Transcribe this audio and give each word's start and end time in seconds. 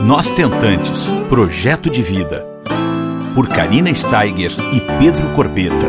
Nós 0.00 0.30
Tentantes 0.30 1.08
Projeto 1.28 1.90
de 1.90 2.02
Vida. 2.02 2.46
Por 3.34 3.48
Karina 3.48 3.92
Steiger 3.92 4.52
e 4.72 4.80
Pedro 4.98 5.34
Corbeta. 5.34 5.88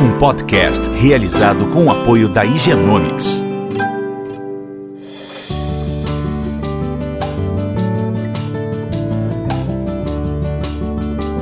Um 0.00 0.16
podcast 0.18 0.88
realizado 0.90 1.66
com 1.72 1.86
o 1.86 1.90
apoio 1.90 2.28
da 2.28 2.44
Higienomics. 2.44 3.40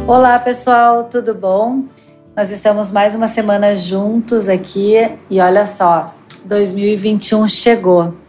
Olá 0.07 0.39
pessoal, 0.39 1.05
tudo 1.05 1.35
bom? 1.35 1.85
Nós 2.35 2.51
estamos 2.51 2.91
mais 2.91 3.15
uma 3.15 3.29
semana 3.29 3.77
juntos 3.77 4.49
aqui 4.49 4.95
e 5.29 5.41
olha 5.41 5.67
só, 5.67 6.15
2021 6.47 7.47
chegou 7.47 8.24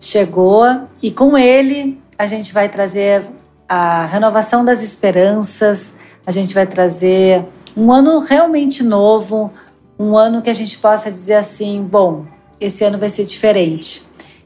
chegou 0.00 0.64
e 1.02 1.10
com 1.10 1.36
ele 1.36 2.00
a 2.18 2.26
gente 2.26 2.52
vai 2.52 2.68
trazer 2.68 3.22
a 3.68 4.06
renovação 4.06 4.64
das 4.64 4.82
esperanças, 4.82 5.96
a 6.26 6.30
gente 6.30 6.54
vai 6.54 6.66
trazer 6.66 7.44
um 7.76 7.92
ano 7.92 8.20
realmente 8.20 8.82
novo, 8.82 9.52
um 9.98 10.16
ano 10.16 10.40
que 10.40 10.50
a 10.50 10.54
gente 10.54 10.78
possa 10.78 11.10
dizer 11.10 11.34
assim, 11.34 11.82
bom, 11.82 12.24
esse 12.60 12.84
ano 12.84 12.98
vai 12.98 13.08
ser 13.08 13.24
diferente. 13.24 14.04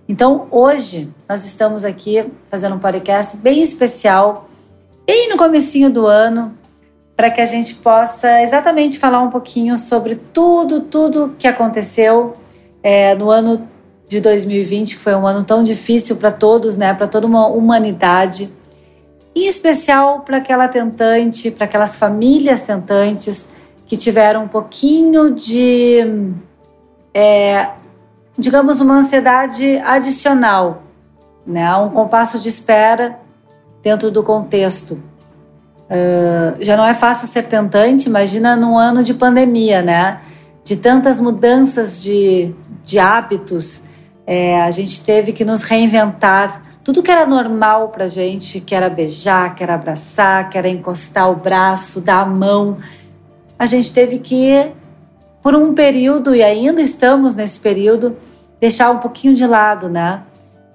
Então, 0.09 0.49
hoje 0.51 1.15
nós 1.29 1.45
estamos 1.45 1.85
aqui 1.85 2.27
fazendo 2.49 2.75
um 2.75 2.79
podcast 2.80 3.37
bem 3.37 3.61
especial, 3.61 4.49
bem 5.07 5.29
no 5.29 5.37
comecinho 5.37 5.91
do 5.91 6.07
ano, 6.07 6.59
para 7.17 7.30
que 7.30 7.41
a 7.41 7.47
gente 7.47 7.77
possa 7.77 8.43
exatamente 8.43 8.99
falar 8.99 9.21
um 9.21 9.30
pouquinho 9.30 9.77
sobre 9.77 10.17
tudo, 10.17 10.80
tudo 10.80 11.37
que 11.39 11.47
aconteceu 11.47 12.35
é, 12.83 13.15
no 13.15 13.30
ano 13.30 13.69
de 14.11 14.21
2020, 14.21 14.97
que 14.97 15.01
foi 15.01 15.15
um 15.15 15.25
ano 15.25 15.45
tão 15.45 15.63
difícil 15.63 16.17
para 16.17 16.33
todos, 16.33 16.77
né, 16.77 16.93
para 16.93 17.07
toda 17.07 17.29
uma 17.29 17.47
humanidade, 17.47 18.52
em 19.33 19.47
especial 19.47 20.23
para 20.23 20.39
aquela 20.39 20.67
tentante, 20.67 21.49
para 21.49 21.65
aquelas 21.65 21.97
famílias 21.97 22.63
tentantes 22.63 23.51
que 23.87 23.97
tiveram 23.97 24.43
um 24.43 24.49
pouquinho 24.49 25.33
de, 25.33 26.33
é, 27.15 27.71
digamos, 28.37 28.80
uma 28.80 28.97
ansiedade 28.97 29.79
adicional, 29.79 30.83
né, 31.47 31.73
um 31.77 31.91
compasso 31.91 32.41
de 32.41 32.49
espera 32.49 33.17
dentro 33.80 34.11
do 34.11 34.24
contexto. 34.24 34.95
Uh, 35.89 36.57
já 36.59 36.77
não 36.77 36.85
é 36.85 36.95
fácil 36.95 37.29
ser 37.29 37.45
tentante, 37.45 38.09
imagina 38.09 38.57
num 38.57 38.77
ano 38.77 39.05
de 39.05 39.15
pandemia, 39.15 39.83
né? 39.83 40.21
De 40.65 40.77
tantas 40.77 41.21
mudanças 41.21 42.01
de, 42.01 42.55
de 42.85 42.99
hábitos, 42.99 43.90
é, 44.33 44.63
a 44.63 44.71
gente 44.71 45.05
teve 45.05 45.33
que 45.33 45.45
nos 45.45 45.65
reinventar. 45.65 46.63
Tudo 46.85 47.03
que 47.03 47.11
era 47.11 47.27
normal 47.27 47.89
para 47.89 48.07
gente, 48.07 48.61
que 48.61 48.77
era 48.77 48.89
beijar, 48.89 49.57
que 49.57 49.63
era 49.65 49.75
abraçar, 49.75 50.49
que 50.49 50.57
era 50.57 50.69
encostar 50.69 51.29
o 51.29 51.35
braço, 51.35 52.01
dar 52.01 52.21
a 52.21 52.25
mão, 52.25 52.79
a 53.59 53.67
gente 53.67 53.93
teve 53.93 54.21
que, 54.21 54.71
por 55.43 55.57
um 55.57 55.75
período, 55.75 56.33
e 56.33 56.45
ainda 56.45 56.81
estamos 56.81 57.35
nesse 57.35 57.59
período, 57.59 58.17
deixar 58.61 58.93
um 58.93 58.99
pouquinho 58.99 59.35
de 59.35 59.45
lado, 59.45 59.89
né? 59.89 60.23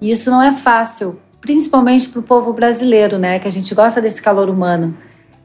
E 0.02 0.10
isso 0.10 0.30
não 0.30 0.42
é 0.42 0.52
fácil, 0.52 1.18
principalmente 1.40 2.10
para 2.10 2.20
o 2.20 2.22
povo 2.22 2.52
brasileiro, 2.52 3.16
né? 3.16 3.38
Que 3.38 3.48
a 3.48 3.50
gente 3.50 3.74
gosta 3.74 4.02
desse 4.02 4.20
calor 4.20 4.50
humano. 4.50 4.94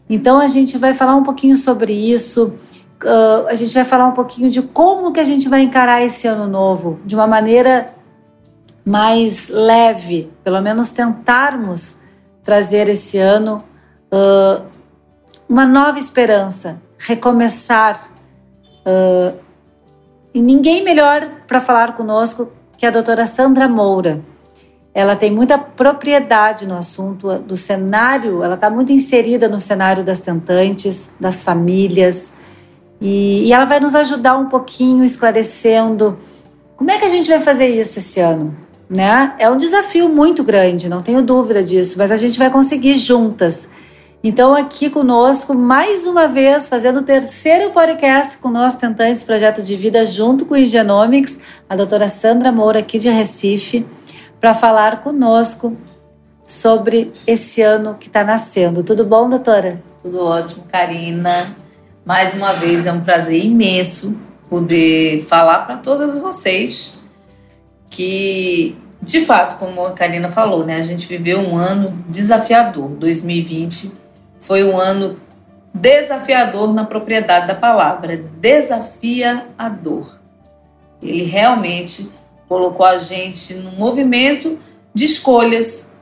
Então 0.09 0.37
a 0.37 0.49
gente 0.49 0.77
vai 0.77 0.93
falar 0.93 1.15
um 1.15 1.23
pouquinho 1.23 1.55
sobre 1.55 1.93
isso. 1.93 2.57
Uh, 3.01 3.47
a 3.47 3.55
gente 3.55 3.73
vai 3.73 3.85
falar 3.85 4.05
um 4.05 4.11
pouquinho 4.11 4.49
de 4.49 4.61
como 4.61 5.13
que 5.13 5.19
a 5.21 5.23
gente 5.23 5.47
vai 5.47 5.61
encarar 5.61 6.03
esse 6.03 6.27
ano 6.27 6.45
novo 6.45 6.99
de 7.05 7.15
uma 7.15 7.25
maneira 7.25 8.00
mais 8.85 9.49
leve, 9.49 10.31
pelo 10.43 10.61
menos 10.61 10.91
tentarmos 10.91 11.99
trazer 12.43 12.87
esse 12.87 13.17
ano 13.17 13.63
uh, 14.11 14.65
uma 15.47 15.65
nova 15.65 15.99
esperança, 15.99 16.81
recomeçar. 16.97 18.11
Uh, 18.85 19.37
e 20.33 20.41
ninguém 20.41 20.83
melhor 20.83 21.29
para 21.45 21.59
falar 21.59 21.95
conosco 21.95 22.51
que 22.77 22.85
a 22.85 22.91
doutora 22.91 23.27
Sandra 23.27 23.67
Moura. 23.67 24.21
Ela 24.93 25.15
tem 25.15 25.31
muita 25.31 25.57
propriedade 25.57 26.67
no 26.67 26.75
assunto 26.75 27.39
do 27.39 27.55
cenário, 27.55 28.43
ela 28.43 28.55
está 28.55 28.69
muito 28.69 28.91
inserida 28.91 29.47
no 29.47 29.61
cenário 29.61 30.03
das 30.03 30.19
tentantes, 30.19 31.13
das 31.17 31.43
famílias, 31.45 32.33
e, 32.99 33.47
e 33.47 33.53
ela 33.53 33.63
vai 33.63 33.79
nos 33.79 33.95
ajudar 33.95 34.35
um 34.35 34.49
pouquinho 34.49 35.05
esclarecendo 35.05 36.19
como 36.75 36.91
é 36.91 36.97
que 36.97 37.05
a 37.05 37.09
gente 37.09 37.29
vai 37.29 37.39
fazer 37.39 37.67
isso 37.67 37.99
esse 37.99 38.19
ano 38.19 38.53
né? 38.91 39.33
É 39.39 39.49
um 39.49 39.55
desafio 39.55 40.09
muito 40.09 40.43
grande, 40.43 40.89
não 40.89 41.01
tenho 41.01 41.21
dúvida 41.21 41.63
disso, 41.63 41.95
mas 41.97 42.11
a 42.11 42.17
gente 42.17 42.37
vai 42.37 42.49
conseguir 42.49 42.97
juntas. 42.97 43.69
Então, 44.21 44.53
aqui 44.53 44.89
conosco, 44.89 45.55
mais 45.55 46.05
uma 46.05 46.27
vez, 46.27 46.67
fazendo 46.67 46.99
o 46.99 47.01
terceiro 47.01 47.71
podcast 47.71 48.37
com 48.37 48.49
nós, 48.49 48.75
Tentantes 48.75 49.23
Projeto 49.23 49.63
de 49.63 49.77
Vida, 49.77 50.05
junto 50.05 50.45
com 50.45 50.55
o 50.55 50.65
Genomics, 50.65 51.39
a 51.69 51.75
doutora 51.75 52.09
Sandra 52.09 52.51
Moura, 52.51 52.79
aqui 52.79 52.99
de 52.99 53.09
Recife, 53.09 53.87
para 54.41 54.53
falar 54.53 55.01
conosco 55.01 55.75
sobre 56.45 57.11
esse 57.25 57.61
ano 57.61 57.95
que 57.97 58.07
está 58.07 58.25
nascendo. 58.25 58.83
Tudo 58.83 59.05
bom, 59.05 59.29
doutora? 59.29 59.81
Tudo 60.03 60.19
ótimo, 60.19 60.65
Karina. 60.69 61.55
Mais 62.05 62.33
uma 62.33 62.51
vez, 62.51 62.85
é 62.85 62.91
um 62.91 63.01
prazer 63.01 63.43
imenso 63.43 64.19
poder 64.49 65.25
falar 65.27 65.59
para 65.59 65.77
todas 65.77 66.17
vocês 66.17 67.00
que, 67.91 68.75
de 69.01 69.23
fato, 69.25 69.59
como 69.59 69.85
a 69.85 69.93
Karina 69.93 70.29
falou, 70.29 70.65
né, 70.65 70.77
a 70.77 70.83
gente 70.83 71.05
viveu 71.05 71.39
um 71.39 71.55
ano 71.57 72.03
desafiador. 72.07 72.89
2020 72.89 73.91
foi 74.39 74.63
um 74.63 74.75
ano 74.77 75.19
desafiador 75.73 76.73
na 76.73 76.85
propriedade 76.85 77.47
da 77.47 77.53
palavra, 77.55 78.17
desafiador. 78.39 80.19
Ele 81.01 81.23
realmente 81.23 82.09
colocou 82.47 82.85
a 82.85 82.97
gente 82.97 83.53
num 83.55 83.71
movimento 83.71 84.57
de 84.93 85.05
escolhas, 85.05 85.95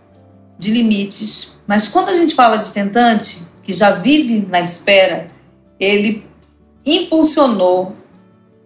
de 0.57 0.71
limites. 0.71 1.57
Mas 1.65 1.87
quando 1.87 2.09
a 2.09 2.15
gente 2.15 2.35
fala 2.35 2.57
de 2.57 2.69
tentante, 2.69 3.43
que 3.63 3.73
já 3.73 3.91
vive 3.91 4.45
na 4.47 4.61
espera, 4.61 5.27
ele 5.79 6.25
impulsionou 6.85 7.95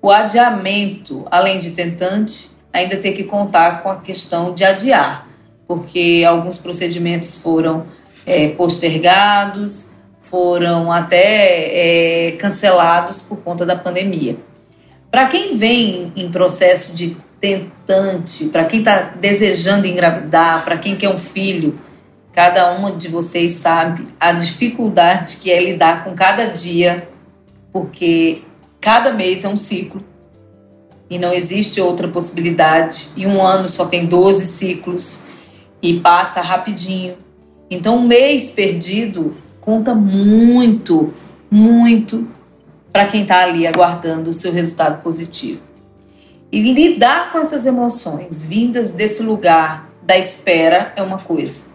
o 0.02 0.12
adiamento, 0.12 1.26
além 1.30 1.60
de 1.60 1.72
tentante, 1.72 2.53
ainda 2.74 2.98
ter 2.98 3.14
que 3.14 3.24
contar 3.24 3.84
com 3.84 3.90
a 3.90 4.02
questão 4.02 4.54
de 4.54 4.66
adiar, 4.66 5.28
porque 5.68 6.26
alguns 6.28 6.58
procedimentos 6.58 7.38
foram 7.38 7.86
é, 8.26 8.50
postergados, 8.50 9.92
foram 10.20 10.92
até 10.92 12.30
é, 12.30 12.32
cancelados 12.32 13.22
por 13.22 13.38
conta 13.38 13.64
da 13.64 13.76
pandemia. 13.76 14.36
Para 15.12 15.28
quem 15.28 15.56
vem 15.56 16.12
em 16.16 16.32
processo 16.32 16.96
de 16.96 17.16
tentante, 17.40 18.46
para 18.46 18.66
quem 18.66 18.80
está 18.80 19.14
desejando 19.20 19.86
engravidar, 19.86 20.64
para 20.64 20.78
quem 20.78 20.96
quer 20.96 21.10
um 21.10 21.18
filho, 21.18 21.80
cada 22.32 22.72
uma 22.72 22.92
de 22.92 23.10
vocês 23.10 23.52
sabe 23.52 24.08
a 24.20 24.32
dificuldade 24.32 25.38
que 25.38 25.52
é 25.52 25.64
lidar 25.64 26.04
com 26.04 26.16
cada 26.16 26.48
dia, 26.48 27.08
porque 27.72 28.42
cada 28.82 29.14
mês 29.14 29.44
é 29.44 29.48
um 29.48 29.58
ciclo 29.58 30.04
e 31.14 31.20
não 31.20 31.32
existe 31.32 31.80
outra 31.80 32.08
possibilidade. 32.08 33.10
E 33.16 33.28
um 33.28 33.40
ano 33.40 33.68
só 33.68 33.86
tem 33.86 34.08
12 34.08 34.48
ciclos 34.48 35.26
e 35.80 36.00
passa 36.00 36.42
rapidinho. 36.42 37.16
Então, 37.70 37.98
um 37.98 38.08
mês 38.08 38.50
perdido 38.50 39.36
conta 39.62 39.94
muito, 39.94 41.14
muito 41.52 42.28
para 42.92 43.06
quem 43.06 43.22
está 43.22 43.44
ali 43.44 43.68
aguardando 43.68 44.32
o 44.32 44.34
seu 44.34 44.52
resultado 44.52 45.04
positivo. 45.04 45.62
E 46.52 46.74
lidar 46.74 47.32
com 47.32 47.38
essas 47.38 47.68
emoções 47.68 48.48
vindas 48.48 48.94
desse 48.94 49.22
lugar 49.22 49.92
da 50.02 50.18
espera 50.18 50.94
é 50.96 51.04
uma 51.04 51.20
coisa. 51.20 51.74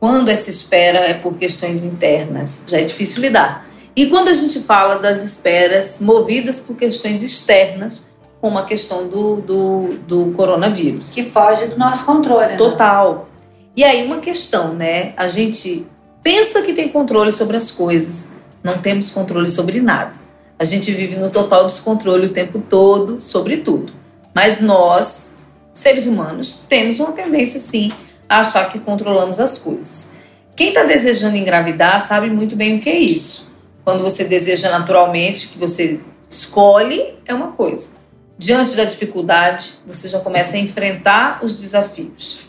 Quando 0.00 0.30
essa 0.30 0.50
espera 0.50 0.98
é 0.98 1.14
por 1.14 1.34
questões 1.34 1.84
internas, 1.84 2.64
já 2.66 2.80
é 2.80 2.82
difícil 2.82 3.22
lidar. 3.22 3.68
E 3.94 4.06
quando 4.06 4.28
a 4.28 4.32
gente 4.32 4.58
fala 4.58 4.96
das 4.96 5.22
esperas 5.22 6.00
movidas 6.00 6.58
por 6.58 6.76
questões 6.76 7.22
externas, 7.22 8.08
como 8.44 8.58
a 8.58 8.64
questão 8.66 9.08
do, 9.08 9.36
do, 9.36 9.98
do 10.06 10.32
coronavírus. 10.32 11.14
Que 11.14 11.22
foge 11.22 11.66
do 11.68 11.78
nosso 11.78 12.04
controle. 12.04 12.48
Né? 12.48 12.56
Total. 12.56 13.26
E 13.74 13.82
aí, 13.82 14.04
uma 14.04 14.18
questão, 14.18 14.74
né? 14.74 15.14
A 15.16 15.26
gente 15.26 15.86
pensa 16.22 16.60
que 16.60 16.74
tem 16.74 16.90
controle 16.90 17.32
sobre 17.32 17.56
as 17.56 17.70
coisas, 17.70 18.34
não 18.62 18.76
temos 18.76 19.08
controle 19.08 19.48
sobre 19.48 19.80
nada. 19.80 20.12
A 20.58 20.64
gente 20.64 20.92
vive 20.92 21.16
no 21.16 21.30
total 21.30 21.64
descontrole 21.64 22.26
o 22.26 22.32
tempo 22.34 22.58
todo 22.58 23.18
sobre 23.18 23.56
tudo. 23.56 23.94
Mas 24.34 24.60
nós, 24.60 25.38
seres 25.72 26.04
humanos, 26.04 26.66
temos 26.68 27.00
uma 27.00 27.12
tendência, 27.12 27.58
sim, 27.58 27.90
a 28.28 28.40
achar 28.40 28.70
que 28.70 28.78
controlamos 28.78 29.40
as 29.40 29.56
coisas. 29.56 30.12
Quem 30.54 30.68
está 30.68 30.84
desejando 30.84 31.38
engravidar 31.38 31.98
sabe 31.98 32.28
muito 32.28 32.56
bem 32.56 32.76
o 32.76 32.80
que 32.82 32.90
é 32.90 32.98
isso. 32.98 33.50
Quando 33.82 34.02
você 34.02 34.24
deseja 34.24 34.68
naturalmente, 34.68 35.48
que 35.48 35.58
você 35.58 35.98
escolhe, 36.28 37.14
é 37.24 37.32
uma 37.32 37.52
coisa. 37.52 38.03
Diante 38.36 38.74
da 38.74 38.84
dificuldade, 38.84 39.74
você 39.86 40.08
já 40.08 40.18
começa 40.18 40.56
a 40.56 40.60
enfrentar 40.60 41.40
os 41.42 41.60
desafios. 41.60 42.48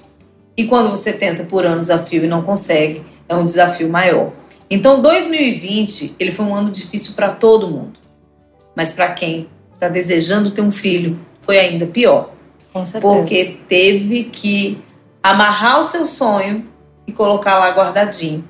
E 0.57 0.65
quando 0.65 0.89
você 0.89 1.13
tenta 1.13 1.43
por 1.43 1.65
anos 1.65 1.89
a 1.89 1.99
fio 1.99 2.23
e 2.23 2.27
não 2.27 2.41
consegue, 2.41 3.03
é 3.27 3.35
um 3.35 3.45
desafio 3.45 3.89
maior. 3.89 4.31
Então, 4.69 5.01
2020 5.01 6.15
ele 6.19 6.31
foi 6.31 6.45
um 6.45 6.55
ano 6.55 6.71
difícil 6.71 7.13
para 7.13 7.29
todo 7.31 7.69
mundo, 7.69 7.99
mas 8.75 8.93
para 8.93 9.11
quem 9.11 9.47
está 9.73 9.87
desejando 9.87 10.49
ter 10.51 10.61
um 10.61 10.71
filho 10.71 11.19
foi 11.41 11.59
ainda 11.59 11.85
pior, 11.85 12.31
Com 12.73 12.83
certeza. 12.83 13.13
porque 13.13 13.57
teve 13.67 14.23
que 14.23 14.81
amarrar 15.21 15.79
o 15.79 15.83
seu 15.83 16.07
sonho 16.07 16.67
e 17.05 17.11
colocar 17.11 17.59
lá 17.59 17.69
guardadinho. 17.69 18.43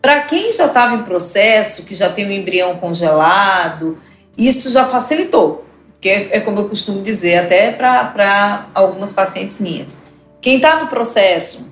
Para 0.00 0.22
quem 0.22 0.52
já 0.52 0.66
estava 0.66 0.94
em 0.94 1.02
processo, 1.02 1.82
que 1.82 1.94
já 1.94 2.08
tem 2.08 2.26
o 2.26 2.32
embrião 2.32 2.76
congelado, 2.76 3.98
isso 4.38 4.70
já 4.70 4.86
facilitou. 4.86 5.65
Porque 5.96 6.08
é, 6.08 6.36
é 6.36 6.40
como 6.40 6.60
eu 6.60 6.68
costumo 6.68 7.02
dizer, 7.02 7.38
até 7.38 7.72
para 7.72 8.68
algumas 8.74 9.12
pacientes 9.12 9.60
minhas. 9.60 10.04
Quem 10.40 10.56
está 10.56 10.80
no 10.80 10.86
processo 10.86 11.70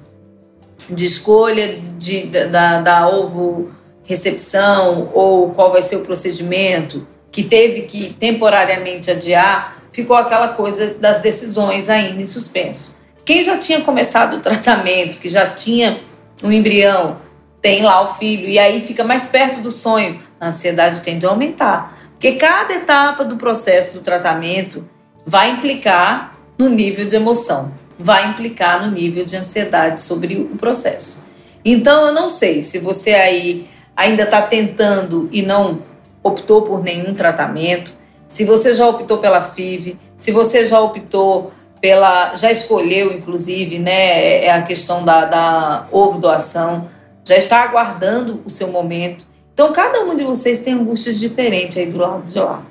de 0.91 1.05
escolha 1.05 1.81
de, 1.99 2.26
da, 2.26 2.81
da 2.81 3.09
ovo 3.09 3.71
recepção 4.05 5.11
ou 5.15 5.50
qual 5.50 5.73
vai 5.73 5.81
ser 5.81 5.97
o 5.97 6.05
procedimento, 6.05 7.06
que 7.31 7.43
teve 7.43 7.82
que 7.82 8.12
temporariamente 8.15 9.11
adiar, 9.11 9.82
ficou 9.91 10.17
aquela 10.17 10.49
coisa 10.49 10.94
das 10.94 11.21
decisões 11.21 11.88
ainda 11.88 12.23
em 12.23 12.26
suspenso. 12.26 12.97
Quem 13.25 13.43
já 13.43 13.56
tinha 13.56 13.81
começado 13.81 14.37
o 14.37 14.41
tratamento, 14.41 15.17
que 15.17 15.29
já 15.29 15.47
tinha 15.50 16.00
um 16.43 16.53
embrião, 16.53 17.19
tem 17.62 17.82
lá 17.82 18.03
o 18.03 18.09
filho, 18.09 18.49
e 18.49 18.59
aí 18.59 18.81
fica 18.81 19.03
mais 19.03 19.26
perto 19.26 19.61
do 19.61 19.71
sonho, 19.71 20.21
a 20.38 20.49
ansiedade 20.49 21.00
tende 21.00 21.25
a 21.25 21.31
aumentar. 21.31 21.99
Porque 22.14 22.32
cada 22.32 22.75
etapa 22.75 23.25
do 23.25 23.37
processo 23.37 23.99
do 23.99 24.02
tratamento 24.02 24.88
vai 25.26 25.50
implicar 25.50 26.38
no 26.58 26.69
nível 26.69 27.06
de 27.06 27.16
emoção, 27.16 27.72
vai 27.99 28.31
implicar 28.31 28.84
no 28.84 28.90
nível 28.90 29.25
de 29.25 29.37
ansiedade 29.37 30.00
sobre 30.00 30.37
o 30.37 30.56
processo. 30.56 31.26
Então 31.64 32.06
eu 32.06 32.12
não 32.12 32.28
sei 32.28 32.62
se 32.62 32.78
você 32.78 33.14
aí 33.14 33.69
ainda 33.96 34.25
está 34.25 34.43
tentando 34.43 35.28
e 35.32 35.43
não 35.43 35.82
optou 36.22 36.62
por 36.62 36.82
nenhum 36.82 37.14
tratamento, 37.14 37.93
se 38.26 38.44
você 38.44 38.75
já 38.75 38.88
optou 38.88 39.19
pela 39.19 39.43
FIV, 39.43 39.99
se 40.16 40.32
você 40.32 40.64
já 40.64 40.81
optou 40.81 41.52
pela. 41.81 42.34
já 42.34 42.50
escolheu, 42.50 43.12
inclusive, 43.12 43.78
né, 43.78 44.44
é 44.44 44.50
a 44.50 44.62
questão 44.62 45.05
da, 45.05 45.26
da 45.26 45.87
ovo 45.93 46.19
doação, 46.19 46.88
já 47.25 47.37
está 47.37 47.62
aguardando 47.62 48.43
o 48.44 48.50
seu 48.50 48.69
momento. 48.69 49.26
Então, 49.55 49.73
cada 49.73 50.05
um 50.05 50.17
de 50.17 50.25
vocês 50.25 50.61
tem 50.61 50.75
angústias 50.75 51.19
diferentes 51.19 51.79
aí 51.79 51.87
do 51.87 51.97
lado 51.97 52.25
de 52.25 52.39
lá, 52.39 52.67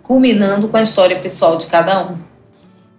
culminando 0.00 0.68
com 0.68 0.76
a 0.76 0.82
história 0.82 1.18
pessoal 1.18 1.58
de 1.58 1.66
cada 1.66 2.06
um. 2.08 2.16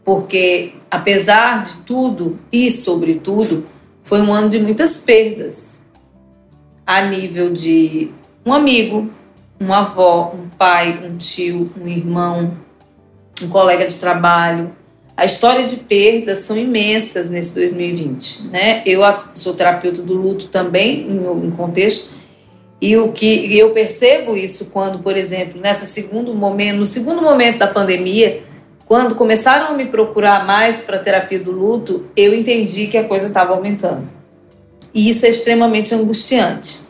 Porque, 0.03 0.73
apesar 0.91 1.63
de 1.63 1.77
tudo 1.77 2.37
e 2.51 2.69
sobretudo, 2.69 3.65
foi 4.03 4.21
um 4.21 4.33
ano 4.33 4.49
de 4.49 4.59
muitas 4.59 4.97
perdas 4.97 5.85
a 6.85 7.03
nível 7.03 7.51
de 7.51 8.11
um 8.45 8.53
amigo, 8.53 9.09
uma 9.59 9.79
avó, 9.79 10.35
um 10.35 10.49
pai, 10.49 10.99
um 11.03 11.17
tio, 11.17 11.71
um 11.81 11.87
irmão, 11.87 12.51
um 13.41 13.47
colega 13.47 13.87
de 13.87 13.95
trabalho. 13.95 14.75
A 15.17 15.23
história 15.23 15.65
de 15.65 15.77
perdas 15.77 16.39
são 16.39 16.57
imensas 16.57 17.31
nesse 17.31 17.55
2020, 17.55 18.47
né? 18.47 18.83
Eu 18.85 19.01
sou 19.33 19.53
terapeuta 19.53 20.01
do 20.01 20.13
luto 20.13 20.47
também, 20.47 21.07
em, 21.09 21.51
contexto, 21.51 22.13
e 22.81 22.97
o 22.97 23.11
que 23.11 23.57
eu 23.57 23.71
percebo 23.71 24.35
isso 24.35 24.67
quando, 24.71 24.99
por 24.99 25.15
exemplo, 25.15 25.59
nessa 25.59 25.85
segundo 25.85 26.33
momento, 26.33 26.77
no 26.77 26.85
segundo 26.85 27.21
momento 27.21 27.57
da 27.57 27.67
pandemia, 27.67 28.43
quando 28.85 29.15
começaram 29.15 29.67
a 29.67 29.73
me 29.73 29.85
procurar 29.85 30.45
mais 30.45 30.81
para 30.81 30.99
terapia 30.99 31.39
do 31.39 31.51
luto, 31.51 32.05
eu 32.15 32.33
entendi 32.33 32.87
que 32.87 32.97
a 32.97 33.03
coisa 33.03 33.27
estava 33.27 33.53
aumentando. 33.53 34.07
E 34.93 35.09
isso 35.09 35.25
é 35.25 35.29
extremamente 35.29 35.95
angustiante. 35.95 36.81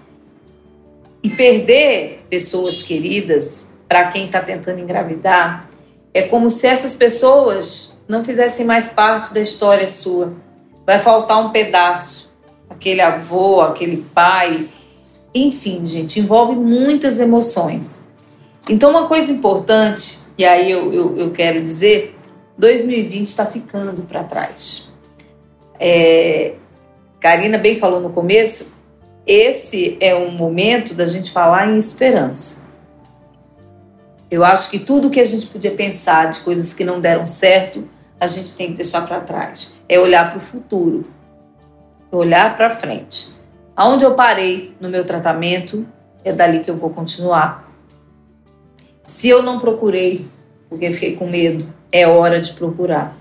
E 1.23 1.29
perder 1.29 2.19
pessoas 2.29 2.83
queridas 2.83 3.73
para 3.87 4.07
quem 4.09 4.25
está 4.25 4.41
tentando 4.41 4.79
engravidar 4.79 5.69
é 6.13 6.23
como 6.23 6.49
se 6.49 6.67
essas 6.67 6.93
pessoas 6.93 7.97
não 8.07 8.23
fizessem 8.23 8.65
mais 8.65 8.89
parte 8.89 9.33
da 9.33 9.39
história 9.39 9.87
sua. 9.87 10.33
Vai 10.85 10.99
faltar 10.99 11.39
um 11.39 11.49
pedaço. 11.49 12.31
Aquele 12.69 13.01
avô, 13.01 13.61
aquele 13.61 13.97
pai. 14.13 14.67
Enfim, 15.35 15.83
gente, 15.83 16.17
envolve 16.17 16.55
muitas 16.55 17.19
emoções. 17.19 18.05
Então, 18.69 18.89
uma 18.89 19.05
coisa 19.05 19.33
importante, 19.33 20.19
e 20.37 20.45
aí 20.45 20.71
eu, 20.71 20.93
eu, 20.93 21.17
eu 21.17 21.31
quero 21.31 21.61
dizer, 21.61 22.15
2020 22.57 23.27
está 23.27 23.45
ficando 23.45 24.03
para 24.03 24.23
trás. 24.23 24.93
É, 25.77 26.53
Karina 27.19 27.57
bem 27.57 27.75
falou 27.75 27.99
no 27.99 28.11
começo, 28.11 28.73
esse 29.27 29.97
é 29.99 30.15
um 30.15 30.31
momento 30.31 30.93
da 30.93 31.05
gente 31.05 31.31
falar 31.31 31.67
em 31.67 31.77
esperança. 31.77 32.63
Eu 34.31 34.43
acho 34.43 34.71
que 34.71 34.79
tudo 34.79 35.09
que 35.09 35.19
a 35.19 35.25
gente 35.25 35.47
podia 35.47 35.71
pensar 35.71 36.29
de 36.29 36.39
coisas 36.39 36.73
que 36.73 36.85
não 36.85 37.01
deram 37.01 37.25
certo, 37.25 37.87
a 38.17 38.25
gente 38.25 38.55
tem 38.55 38.67
que 38.67 38.75
deixar 38.75 39.05
para 39.05 39.19
trás. 39.19 39.73
É 39.89 39.99
olhar 39.99 40.29
para 40.29 40.37
o 40.37 40.41
futuro, 40.41 41.05
olhar 42.09 42.55
para 42.55 42.69
frente. 42.69 43.34
Aonde 43.75 44.05
eu 44.05 44.15
parei 44.15 44.75
no 44.79 44.89
meu 44.89 45.03
tratamento, 45.03 45.85
é 46.23 46.31
dali 46.31 46.61
que 46.61 46.71
eu 46.71 46.75
vou 46.75 46.89
continuar. 46.89 47.69
Se 49.05 49.27
eu 49.27 49.43
não 49.43 49.59
procurei, 49.59 50.25
porque 50.69 50.89
fiquei 50.89 51.15
com 51.15 51.27
medo, 51.27 51.71
é 51.91 52.07
hora 52.07 52.39
de 52.39 52.53
procurar. 52.53 53.15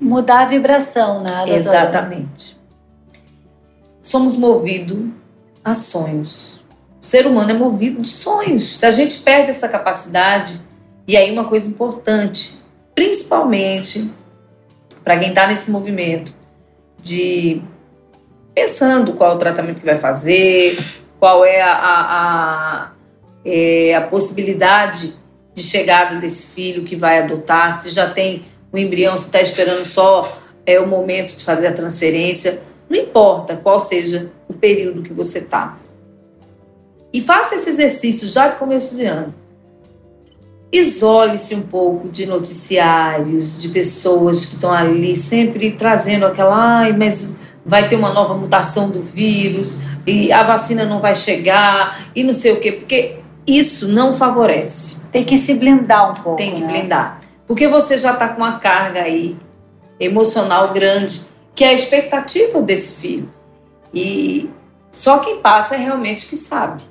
Mudar 0.00 0.42
a 0.42 0.46
vibração, 0.46 1.22
né? 1.22 1.30
Doutora? 1.30 1.56
Exatamente. 1.56 2.58
Somos 4.00 4.36
movidos 4.36 5.10
a 5.64 5.74
sonhos. 5.74 6.64
O 7.00 7.04
ser 7.04 7.26
humano 7.26 7.50
é 7.50 7.54
movido 7.54 8.00
de 8.00 8.08
sonhos. 8.08 8.78
Se 8.78 8.86
a 8.86 8.90
gente 8.90 9.18
perde 9.18 9.50
essa 9.50 9.68
capacidade, 9.68 10.60
e 11.06 11.16
aí 11.16 11.30
uma 11.30 11.48
coisa 11.48 11.68
importante, 11.68 12.62
principalmente 12.94 14.10
para 15.02 15.18
quem 15.18 15.30
está 15.30 15.46
nesse 15.46 15.70
movimento 15.70 16.34
de 17.02 17.62
pensando 18.58 19.12
qual 19.12 19.32
é 19.32 19.34
o 19.36 19.38
tratamento 19.38 19.78
que 19.78 19.86
vai 19.86 19.94
fazer, 19.94 20.76
qual 21.20 21.44
é 21.44 21.62
a, 21.62 21.72
a, 21.72 22.00
a, 22.10 22.92
é 23.44 23.94
a 23.94 24.00
possibilidade 24.00 25.14
de 25.54 25.62
chegada 25.62 26.16
desse 26.16 26.42
filho 26.54 26.82
que 26.82 26.96
vai 26.96 27.20
adotar, 27.20 27.72
se 27.72 27.90
já 27.90 28.10
tem 28.10 28.44
o 28.72 28.76
embrião, 28.76 29.16
se 29.16 29.26
está 29.26 29.40
esperando 29.40 29.84
só 29.84 30.36
é 30.66 30.78
o 30.80 30.88
momento 30.88 31.36
de 31.36 31.44
fazer 31.44 31.68
a 31.68 31.72
transferência. 31.72 32.60
Não 32.90 32.98
importa 32.98 33.56
qual 33.56 33.78
seja 33.78 34.30
o 34.48 34.54
período 34.54 35.02
que 35.02 35.12
você 35.12 35.38
está. 35.38 35.78
E 37.12 37.22
faça 37.22 37.54
esse 37.54 37.70
exercício 37.70 38.26
já 38.28 38.48
de 38.48 38.56
começo 38.56 38.96
de 38.96 39.04
ano. 39.04 39.32
Isole-se 40.70 41.54
um 41.54 41.62
pouco 41.62 42.08
de 42.08 42.26
noticiários, 42.26 43.62
de 43.62 43.68
pessoas 43.68 44.44
que 44.44 44.54
estão 44.54 44.72
ali 44.72 45.16
sempre 45.16 45.70
trazendo 45.72 46.26
aquela, 46.26 46.80
ai, 46.80 46.92
mas 46.92 47.38
vai 47.68 47.86
ter 47.86 47.96
uma 47.96 48.10
nova 48.10 48.34
mutação 48.34 48.88
do 48.88 49.02
vírus 49.02 49.82
e 50.06 50.32
a 50.32 50.42
vacina 50.42 50.86
não 50.86 51.00
vai 51.00 51.14
chegar 51.14 52.10
e 52.16 52.24
não 52.24 52.32
sei 52.32 52.52
o 52.52 52.60
quê, 52.60 52.72
porque 52.72 53.16
isso 53.46 53.88
não 53.88 54.14
favorece. 54.14 55.04
Tem 55.12 55.22
que 55.22 55.36
se 55.36 55.54
blindar 55.54 56.10
um 56.10 56.14
pouco. 56.14 56.38
Tem 56.38 56.54
que 56.54 56.62
né? 56.62 56.66
blindar. 56.66 57.20
Porque 57.46 57.68
você 57.68 57.98
já 57.98 58.14
está 58.14 58.28
com 58.28 58.40
uma 58.40 58.58
carga 58.58 59.02
aí 59.02 59.36
emocional 60.00 60.72
grande 60.72 61.22
que 61.54 61.62
é 61.62 61.68
a 61.68 61.72
expectativa 61.74 62.62
desse 62.62 63.00
filho. 63.00 63.32
E 63.92 64.48
só 64.90 65.18
quem 65.18 65.40
passa 65.40 65.74
é 65.74 65.78
realmente 65.78 66.26
que 66.26 66.36
sabe. 66.36 66.82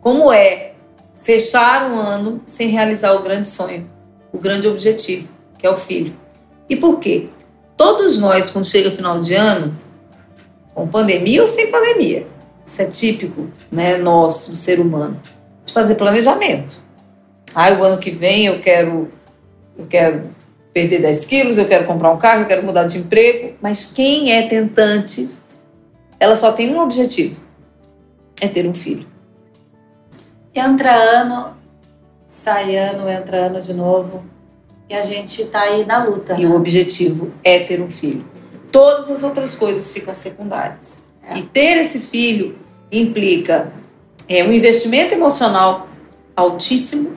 Como 0.00 0.32
é 0.32 0.72
fechar 1.20 1.90
um 1.90 1.98
ano 1.98 2.40
sem 2.46 2.68
realizar 2.68 3.12
o 3.12 3.22
grande 3.22 3.48
sonho, 3.48 3.90
o 4.32 4.38
grande 4.38 4.68
objetivo, 4.68 5.28
que 5.58 5.66
é 5.66 5.70
o 5.70 5.76
filho. 5.76 6.16
E 6.68 6.76
por 6.76 6.98
quê? 6.98 7.28
Todos 7.76 8.16
nós, 8.16 8.48
quando 8.50 8.66
chega 8.66 8.90
final 8.90 9.18
de 9.20 9.34
ano, 9.34 9.83
com 10.74 10.88
pandemia 10.88 11.40
ou 11.40 11.46
sem 11.46 11.70
pandemia, 11.70 12.26
isso 12.64 12.82
é 12.82 12.86
típico, 12.86 13.48
né, 13.70 13.96
nosso, 13.96 14.50
do 14.50 14.56
ser 14.56 14.80
humano, 14.80 15.20
de 15.64 15.72
fazer 15.72 15.94
planejamento. 15.94 16.82
Ah, 17.54 17.72
o 17.72 17.84
ano 17.84 18.00
que 18.00 18.10
vem 18.10 18.46
eu 18.46 18.60
quero, 18.60 19.12
eu 19.78 19.86
quero 19.86 20.34
perder 20.72 21.00
10 21.00 21.24
quilos, 21.26 21.56
eu 21.56 21.66
quero 21.66 21.86
comprar 21.86 22.10
um 22.10 22.18
carro, 22.18 22.42
eu 22.42 22.46
quero 22.46 22.64
mudar 22.64 22.84
de 22.84 22.98
emprego. 22.98 23.56
Mas 23.62 23.86
quem 23.86 24.32
é 24.32 24.42
tentante, 24.48 25.30
ela 26.18 26.34
só 26.34 26.52
tem 26.52 26.74
um 26.74 26.80
objetivo: 26.80 27.40
é 28.40 28.48
ter 28.48 28.66
um 28.66 28.74
filho. 28.74 29.06
Entra 30.52 30.92
ano, 30.92 31.56
sai 32.26 32.76
ano, 32.76 33.08
entra 33.08 33.46
ano 33.46 33.60
de 33.60 33.72
novo. 33.72 34.24
E 34.88 34.94
a 34.94 35.00
gente 35.00 35.46
tá 35.46 35.62
aí 35.62 35.86
na 35.86 36.04
luta. 36.04 36.34
E 36.34 36.44
né? 36.44 36.48
o 36.48 36.54
objetivo 36.54 37.32
é 37.42 37.60
ter 37.60 37.80
um 37.80 37.88
filho. 37.88 38.24
Todas 38.74 39.08
as 39.08 39.22
outras 39.22 39.54
coisas 39.54 39.92
ficam 39.92 40.12
secundárias. 40.16 40.98
É. 41.22 41.38
E 41.38 41.42
ter 41.42 41.76
esse 41.76 42.00
filho 42.00 42.58
implica 42.90 43.72
é, 44.28 44.42
um 44.42 44.52
investimento 44.52 45.14
emocional 45.14 45.88
altíssimo, 46.34 47.16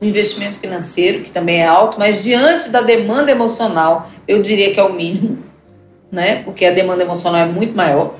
um 0.00 0.06
investimento 0.06 0.60
financeiro, 0.60 1.24
que 1.24 1.30
também 1.30 1.62
é 1.62 1.66
alto, 1.66 1.98
mas 1.98 2.22
diante 2.22 2.70
da 2.70 2.80
demanda 2.80 3.32
emocional, 3.32 4.08
eu 4.28 4.40
diria 4.40 4.72
que 4.72 4.78
é 4.78 4.84
o 4.84 4.92
mínimo. 4.92 5.50
né? 6.12 6.44
Porque 6.44 6.64
a 6.64 6.70
demanda 6.70 7.02
emocional 7.02 7.40
é 7.40 7.46
muito 7.46 7.74
maior. 7.74 8.14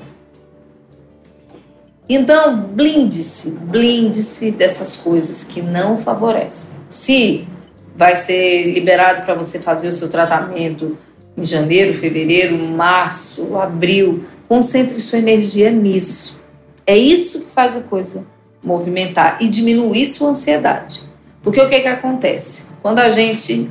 Então, 2.09 2.57
blinde-se, 2.57 3.51
blinde-se 3.51 4.51
dessas 4.51 4.97
coisas 4.97 5.45
que 5.45 5.61
não 5.61 5.97
favorecem. 5.97 6.75
Se 6.89 7.47
vai 7.95 8.17
ser 8.17 8.73
liberado 8.73 9.25
para 9.25 9.33
você 9.33 9.59
fazer 9.59 9.87
o 9.87 9.93
seu 9.93 10.09
tratamento 10.09 10.97
em 11.37 11.45
janeiro, 11.45 11.97
fevereiro, 11.97 12.57
março, 12.57 13.57
abril, 13.57 14.25
concentre 14.47 14.99
sua 14.99 15.19
energia 15.19 15.71
nisso. 15.71 16.41
É 16.85 16.97
isso 16.97 17.41
que 17.41 17.49
faz 17.49 17.75
a 17.75 17.81
coisa 17.81 18.25
movimentar 18.63 19.37
e 19.41 19.47
diminuir 19.47 20.05
sua 20.05 20.29
ansiedade. 20.29 21.01
Porque 21.41 21.59
o 21.59 21.67
que, 21.67 21.79
que 21.79 21.87
acontece? 21.87 22.67
Quando 22.81 22.99
a 22.99 23.09
gente 23.09 23.69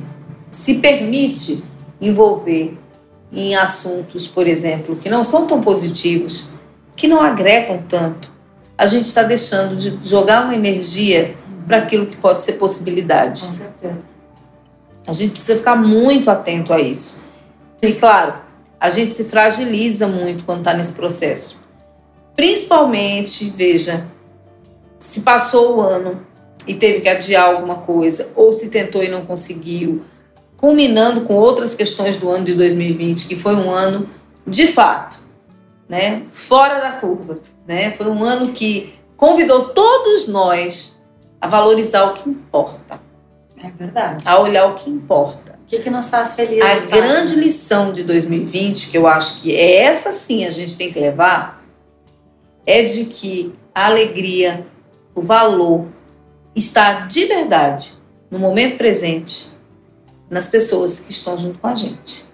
se 0.49 0.75
permite 0.75 1.63
envolver 1.99 2.77
em 3.31 3.55
assuntos, 3.55 4.27
por 4.27 4.47
exemplo, 4.47 4.95
que 4.95 5.09
não 5.09 5.23
são 5.23 5.47
tão 5.47 5.61
positivos, 5.61 6.51
que 6.95 7.07
não 7.07 7.21
agregam 7.21 7.81
tanto, 7.87 8.29
a 8.77 8.85
gente 8.85 9.05
está 9.05 9.23
deixando 9.23 9.75
de 9.75 9.97
jogar 10.07 10.43
uma 10.43 10.55
energia 10.55 11.35
para 11.65 11.77
aquilo 11.77 12.07
que 12.07 12.17
pode 12.17 12.41
ser 12.41 12.53
possibilidade. 12.53 13.45
Com 13.45 13.53
certeza. 13.53 14.11
A 15.07 15.13
gente 15.13 15.31
precisa 15.31 15.57
ficar 15.57 15.75
muito 15.75 16.29
atento 16.29 16.73
a 16.73 16.79
isso. 16.79 17.23
E 17.81 17.93
claro, 17.93 18.35
a 18.79 18.89
gente 18.89 19.13
se 19.13 19.25
fragiliza 19.25 20.07
muito 20.07 20.43
quando 20.43 20.59
está 20.59 20.73
nesse 20.73 20.93
processo. 20.93 21.61
Principalmente, 22.35 23.49
veja, 23.49 24.07
se 24.99 25.21
passou 25.21 25.77
o 25.77 25.81
ano 25.81 26.25
e 26.67 26.73
teve 26.75 27.01
que 27.01 27.09
adiar 27.09 27.49
alguma 27.49 27.75
coisa, 27.75 28.31
ou 28.35 28.53
se 28.53 28.69
tentou 28.69 29.03
e 29.03 29.09
não 29.09 29.25
conseguiu, 29.25 30.03
culminando 30.55 31.21
com 31.21 31.33
outras 31.33 31.73
questões 31.73 32.17
do 32.17 32.29
ano 32.29 32.45
de 32.45 32.53
2020, 32.53 33.27
que 33.27 33.35
foi 33.35 33.55
um 33.55 33.71
ano 33.71 34.07
de 34.45 34.67
fato, 34.67 35.19
né, 35.89 36.23
fora 36.31 36.79
da 36.79 36.91
curva, 36.93 37.39
né? 37.67 37.91
Foi 37.91 38.07
um 38.07 38.23
ano 38.23 38.53
que 38.53 38.93
convidou 39.17 39.69
todos 39.69 40.27
nós 40.27 40.99
a 41.39 41.47
valorizar 41.47 42.05
o 42.05 42.13
que 42.13 42.29
importa. 42.29 42.99
É 43.63 43.69
verdade. 43.69 44.23
A 44.27 44.39
olhar 44.39 44.65
o 44.67 44.75
que 44.75 44.89
importa. 44.89 45.50
Que, 45.71 45.79
que 45.79 45.89
nos 45.89 46.09
faz 46.09 46.35
felizes? 46.35 46.65
A 46.65 46.79
grande 46.87 47.33
lição 47.33 47.93
de 47.93 48.03
2020, 48.03 48.91
que 48.91 48.97
eu 48.97 49.07
acho 49.07 49.41
que 49.41 49.55
é 49.55 49.83
essa 49.83 50.11
sim 50.11 50.43
a 50.43 50.49
gente 50.49 50.75
tem 50.75 50.91
que 50.91 50.99
levar, 50.99 51.65
é 52.65 52.83
de 52.83 53.05
que 53.05 53.53
a 53.73 53.85
alegria, 53.85 54.67
o 55.15 55.21
valor, 55.21 55.87
está 56.53 57.05
de 57.05 57.23
verdade 57.23 57.93
no 58.29 58.37
momento 58.37 58.75
presente 58.75 59.47
nas 60.29 60.49
pessoas 60.49 60.99
que 60.99 61.11
estão 61.13 61.37
junto 61.37 61.57
com 61.57 61.67
a 61.67 61.73
gente. 61.73 62.25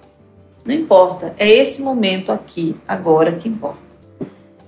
Não 0.66 0.74
importa, 0.74 1.36
é 1.38 1.48
esse 1.48 1.84
momento 1.84 2.32
aqui, 2.32 2.76
agora 2.88 3.34
que 3.34 3.48
importa. 3.48 3.78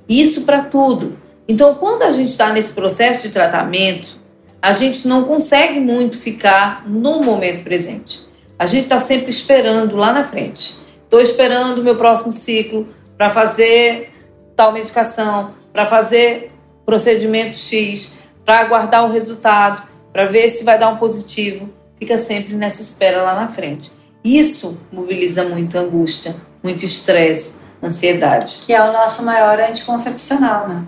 Isso 0.07 0.43
para 0.43 0.61
tudo. 0.61 1.17
Então, 1.47 1.73
quando 1.73 2.03
a 2.03 2.11
gente 2.11 2.29
está 2.29 2.53
nesse 2.53 2.73
processo 2.73 3.23
de 3.23 3.33
tratamento, 3.33 4.19
a 4.61 4.71
gente 4.71 5.07
não 5.07 5.23
consegue 5.23 5.79
muito 5.79 6.19
ficar 6.19 6.87
no 6.87 7.23
momento 7.23 7.63
presente. 7.63 8.28
A 8.59 8.65
gente 8.65 8.83
está 8.83 8.99
sempre 8.99 9.29
esperando 9.29 9.95
lá 9.95 10.11
na 10.11 10.25
frente. 10.25 10.75
Estou 11.05 11.21
esperando 11.21 11.79
o 11.79 11.83
meu 11.83 11.95
próximo 11.95 12.33
ciclo 12.33 12.89
para 13.17 13.29
fazer 13.29 14.11
tal 14.53 14.73
medicação, 14.73 15.53
para 15.71 15.85
fazer 15.85 16.51
procedimento 16.85 17.55
X, 17.55 18.17
para 18.43 18.59
aguardar 18.59 19.05
o 19.05 19.11
resultado, 19.11 19.87
para 20.11 20.25
ver 20.25 20.49
se 20.49 20.65
vai 20.65 20.77
dar 20.77 20.89
um 20.89 20.97
positivo. 20.97 21.69
Fica 21.97 22.17
sempre 22.17 22.53
nessa 22.53 22.81
espera 22.81 23.21
lá 23.21 23.33
na 23.33 23.47
frente. 23.47 23.91
Isso 24.23 24.77
mobiliza 24.91 25.45
muita 25.45 25.79
angústia, 25.79 26.35
muito 26.61 26.83
estresse, 26.83 27.61
ansiedade. 27.81 28.59
Que 28.61 28.73
é 28.73 28.81
o 28.81 28.91
nosso 28.91 29.23
maior 29.23 29.57
anticoncepcional, 29.57 30.67
né? 30.67 30.83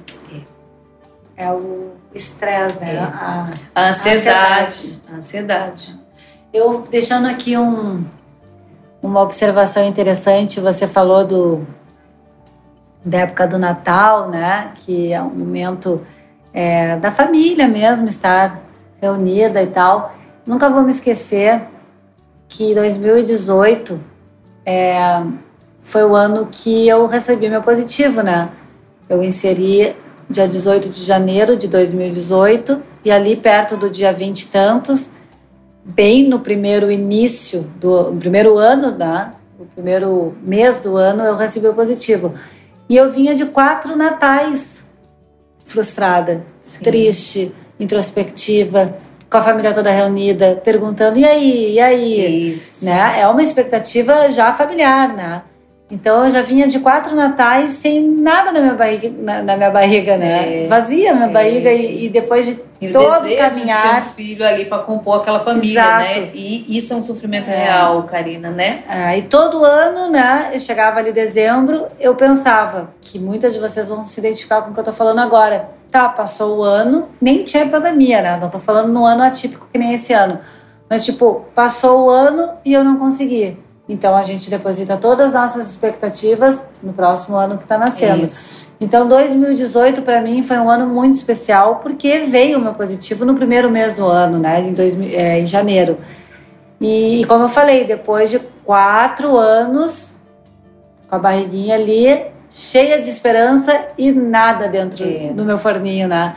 É, 1.37 1.45
é 1.45 1.51
o 1.51 1.91
estresse, 2.13 2.79
né? 2.79 2.95
É. 2.95 2.99
A, 2.99 3.45
a, 3.73 3.89
ansiedade. 3.89 5.01
A 5.09 5.15
ansiedade. 5.15 6.00
Eu 6.53 6.85
deixando 6.91 7.27
aqui 7.27 7.57
um, 7.57 8.03
uma 9.01 9.21
observação 9.21 9.85
interessante, 9.85 10.59
você 10.59 10.85
falou 10.85 11.25
do 11.25 11.65
da 13.03 13.19
época 13.19 13.47
do 13.47 13.57
Natal, 13.57 14.29
né? 14.29 14.73
Que 14.75 15.13
é 15.13 15.21
um 15.21 15.29
momento 15.29 16.01
é, 16.53 16.97
da 16.97 17.11
família 17.11 17.67
mesmo 17.67 18.07
estar 18.07 18.61
reunida 19.01 19.63
e 19.63 19.67
tal. 19.67 20.13
Nunca 20.45 20.69
vou 20.69 20.83
me 20.83 20.91
esquecer 20.91 21.63
que 22.47 22.75
2018 22.75 23.99
é, 24.65 25.23
foi 25.81 26.03
o 26.03 26.15
ano 26.15 26.49
que 26.51 26.87
eu 26.87 27.07
recebi 27.07 27.49
meu 27.49 27.63
positivo, 27.63 28.21
né? 28.21 28.49
Eu 29.09 29.23
inseri 29.23 29.95
dia 30.29 30.47
18 30.47 30.89
de 30.89 31.01
janeiro 31.03 31.57
de 31.57 31.67
2018 31.67 32.81
e 33.03 33.11
ali 33.11 33.35
perto 33.35 33.75
do 33.77 33.89
dia 33.89 34.13
20 34.13 34.41
e 34.41 34.47
tantos, 34.47 35.15
bem 35.83 36.27
no 36.27 36.39
primeiro 36.39 36.91
início 36.91 37.63
do 37.79 38.13
primeiro 38.19 38.57
ano, 38.57 38.91
né? 38.97 39.33
O 39.59 39.65
primeiro 39.65 40.35
mês 40.41 40.81
do 40.81 40.97
ano 40.97 41.23
eu 41.23 41.35
recebi 41.35 41.67
o 41.67 41.73
positivo. 41.73 42.33
E 42.89 42.95
eu 42.95 43.11
vinha 43.11 43.33
de 43.33 43.45
quatro 43.45 43.95
natais 43.95 44.91
frustrada, 45.65 46.45
Sim. 46.61 46.83
triste, 46.83 47.55
introspectiva, 47.79 48.97
com 49.29 49.37
a 49.37 49.41
família 49.41 49.73
toda 49.73 49.89
reunida, 49.89 50.61
perguntando 50.63 51.17
e 51.17 51.23
aí, 51.23 51.73
e 51.75 51.79
aí, 51.79 52.51
Isso. 52.51 52.85
né? 52.85 53.21
É 53.21 53.27
uma 53.27 53.41
expectativa 53.41 54.29
já 54.29 54.51
familiar, 54.51 55.13
né? 55.15 55.41
Então 55.91 56.23
eu 56.25 56.31
já 56.31 56.41
vinha 56.41 56.67
de 56.67 56.79
quatro 56.79 57.13
natais 57.13 57.71
sem 57.71 58.01
nada 58.01 58.51
na 58.51 58.61
minha 58.61 58.73
barriga, 58.73 59.11
na, 59.19 59.41
na 59.43 59.57
minha 59.57 59.69
barriga 59.69 60.15
né? 60.15 60.63
É, 60.63 60.67
Vazia 60.67 61.11
a 61.11 61.13
minha 61.15 61.27
é. 61.27 61.31
barriga 61.31 61.69
e, 61.71 62.05
e 62.05 62.09
depois 62.09 62.45
de 62.45 62.57
E 62.79 62.91
todo 62.93 63.27
o 63.27 63.37
caminhar. 63.37 63.83
de 63.83 63.89
ter 63.89 63.97
um 63.99 64.13
filho 64.13 64.45
ali 64.47 64.65
para 64.65 64.79
compor 64.83 65.19
aquela 65.21 65.39
família, 65.39 65.81
Exato. 65.81 65.99
né? 66.03 66.29
E 66.33 66.77
isso 66.77 66.93
é 66.93 66.95
um 66.95 67.01
sofrimento 67.01 67.49
É. 67.49 67.65
real, 67.65 68.03
Karina, 68.03 68.49
né? 68.49 68.83
Ah, 68.87 69.17
e 69.17 69.23
todo 69.23 69.65
ano, 69.65 70.09
né? 70.09 70.49
Eu 70.53 70.59
chegava 70.61 70.99
ali 70.99 71.09
em 71.09 71.13
dezembro, 71.13 71.85
eu 71.99 72.15
pensava 72.15 72.91
que 73.01 73.19
muitas 73.19 73.53
de 73.53 73.59
vocês 73.59 73.89
vão 73.89 74.05
se 74.05 74.19
identificar 74.19 74.61
com 74.61 74.71
o 74.71 74.73
que 74.73 74.79
eu 74.79 74.83
tô 74.85 74.93
falando 74.93 75.19
agora. 75.19 75.69
Tá, 75.91 76.07
passou 76.07 76.59
o 76.59 76.63
ano, 76.63 77.09
nem 77.19 77.43
tinha 77.43 77.67
pandemia, 77.67 78.21
né? 78.21 78.37
Não 78.41 78.49
tô 78.49 78.59
falando 78.59 78.87
no 78.93 79.05
ano 79.05 79.23
atípico 79.23 79.67
que 79.73 79.77
nem 79.77 79.93
esse 79.93 80.13
ano. 80.13 80.39
Mas, 80.89 81.03
tipo, 81.03 81.45
passou 81.53 82.05
o 82.05 82.09
ano 82.09 82.49
e 82.63 82.71
eu 82.71 82.81
não 82.81 82.97
consegui. 82.97 83.57
Então 83.89 84.15
a 84.15 84.23
gente 84.23 84.49
deposita 84.49 84.95
todas 84.95 85.27
as 85.27 85.33
nossas 85.33 85.69
expectativas 85.69 86.63
no 86.81 86.93
próximo 86.93 87.35
ano 87.35 87.57
que 87.57 87.65
tá 87.65 87.77
nascendo. 87.77 88.23
Isso. 88.23 88.67
Então 88.79 89.07
2018 89.07 90.01
para 90.01 90.21
mim 90.21 90.43
foi 90.43 90.57
um 90.57 90.69
ano 90.69 90.87
muito 90.87 91.15
especial 91.15 91.77
porque 91.77 92.19
veio 92.19 92.57
o 92.57 92.61
meu 92.61 92.73
positivo 92.73 93.25
no 93.25 93.33
primeiro 93.35 93.69
mês 93.69 93.93
do 93.93 94.05
ano, 94.05 94.37
né? 94.39 94.61
Em, 94.61 94.73
2000, 94.73 95.09
é, 95.19 95.39
em 95.39 95.45
janeiro. 95.45 95.97
E, 96.79 97.21
e 97.21 97.25
como 97.25 97.45
eu 97.45 97.49
falei, 97.49 97.85
depois 97.85 98.29
de 98.29 98.39
quatro 98.63 99.37
anos 99.37 100.17
com 101.07 101.15
a 101.15 101.19
barriguinha 101.19 101.75
ali, 101.75 102.25
cheia 102.49 103.01
de 103.01 103.09
esperança 103.09 103.87
e 103.97 104.11
nada 104.11 104.67
dentro 104.67 105.03
É. 105.03 105.33
do 105.33 105.43
meu 105.43 105.57
forninho, 105.57 106.07
né? 106.07 106.33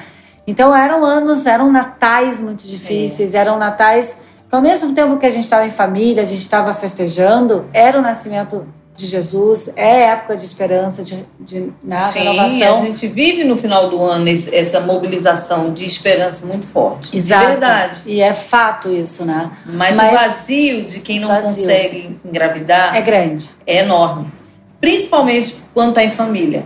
Então 0.46 0.74
eram 0.74 1.04
anos, 1.04 1.46
eram 1.46 1.70
natais 1.70 2.40
muito 2.40 2.66
difíceis, 2.66 3.32
eram 3.34 3.56
natais 3.58 4.18
que 4.54 4.56
ao 4.56 4.62
mesmo 4.62 4.94
tempo 4.94 5.16
que 5.18 5.26
a 5.26 5.30
gente 5.30 5.42
estava 5.44 5.66
em 5.66 5.70
família, 5.70 6.22
a 6.22 6.26
gente 6.26 6.40
estava 6.40 6.72
festejando, 6.74 7.66
era 7.72 7.98
o 7.98 8.02
nascimento 8.02 8.66
de 8.96 9.06
Jesus, 9.06 9.72
é 9.74 10.04
época 10.04 10.36
de 10.36 10.44
esperança, 10.44 11.02
de, 11.02 11.24
de 11.40 11.72
né, 11.82 11.98
Sim, 12.02 12.20
renovação. 12.20 12.74
a 12.74 12.86
gente 12.86 13.08
vive 13.08 13.42
no 13.42 13.56
final 13.56 13.90
do 13.90 14.00
ano 14.00 14.28
esse- 14.28 14.54
essa 14.54 14.78
mobilização 14.78 15.72
de 15.74 15.84
esperança 15.84 16.46
muito 16.46 16.64
forte. 16.64 17.16
Exato. 17.16 17.42
De 17.44 17.50
verdade. 17.50 18.02
E 18.06 18.20
é 18.20 18.32
fato 18.32 18.88
isso, 18.88 19.24
né? 19.24 19.50
Mas, 19.66 19.96
Mas- 19.96 20.12
o 20.12 20.16
vazio 20.16 20.84
de 20.84 21.00
quem 21.00 21.18
não 21.18 21.26
Vazio. 21.26 21.48
consegue 21.48 22.20
engravidar 22.24 22.94
É 22.96 23.02
grande. 23.02 23.50
é 23.66 23.78
enorme. 23.78 24.32
Principalmente 24.80 25.56
quando 25.74 25.88
está 25.88 26.04
em 26.04 26.10
família. 26.10 26.64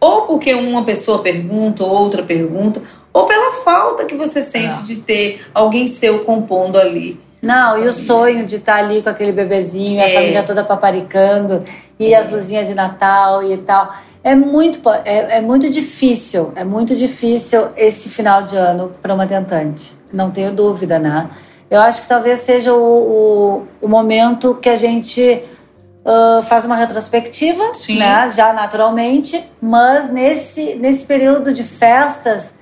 Ou 0.00 0.22
porque 0.22 0.54
uma 0.54 0.82
pessoa 0.82 1.20
pergunta, 1.20 1.84
ou 1.84 1.90
outra 1.90 2.22
pergunta, 2.24 2.82
ou 3.12 3.24
pela 3.24 3.52
falta 3.62 4.04
que 4.04 4.16
você 4.16 4.42
sente 4.42 4.80
É. 4.80 4.82
de 4.82 4.96
ter 4.96 5.42
alguém 5.54 5.86
seu 5.86 6.20
compondo 6.24 6.76
ali. 6.76 7.20
Não, 7.40 7.78
e 7.78 7.86
o 7.86 7.92
sonho 7.92 8.44
de 8.44 8.56
estar 8.56 8.76
ali 8.76 9.02
com 9.02 9.08
aquele 9.08 9.32
bebezinho, 9.32 9.94
e 9.96 10.00
a 10.00 10.08
É. 10.08 10.14
família 10.14 10.42
toda 10.42 10.64
paparicando, 10.64 11.62
e 11.98 12.14
as 12.14 12.30
luzinhas 12.30 12.66
de 12.66 12.74
Natal 12.74 13.42
e 13.42 13.56
tal. 13.58 13.94
É 14.24 14.34
muito, 14.34 14.80
é, 15.04 15.38
é 15.38 15.40
muito 15.40 15.70
difícil, 15.70 16.52
é 16.56 16.64
muito 16.64 16.94
difícil 16.96 17.68
esse 17.76 18.08
final 18.08 18.42
de 18.42 18.56
ano 18.56 18.92
para 19.00 19.14
uma 19.14 19.26
tentante. 19.26 19.96
Não 20.12 20.30
tenho 20.30 20.52
dúvida, 20.52 20.98
né? 20.98 21.28
Eu 21.70 21.80
acho 21.80 22.02
que 22.02 22.08
talvez 22.08 22.40
seja 22.40 22.72
o, 22.74 22.78
o, 22.82 23.66
o 23.82 23.88
momento 23.88 24.54
que 24.54 24.68
a 24.68 24.76
gente 24.76 25.42
ah, 26.04 26.40
faz 26.42 26.64
uma 26.64 26.74
retrospectiva, 26.74 27.74
Sim. 27.74 27.98
né? 27.98 28.30
Já 28.30 28.52
naturalmente, 28.54 29.44
mas 29.60 30.10
nesse, 30.10 30.74
nesse 30.76 31.06
período 31.06 31.52
de 31.52 31.62
festas, 31.62 32.58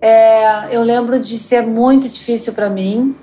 é, 0.00 0.74
eu 0.74 0.82
lembro 0.82 1.18
de 1.20 1.36
ser 1.38 1.62
muito 1.62 2.08
difícil 2.08 2.54
para 2.54 2.70
mim 2.70 3.14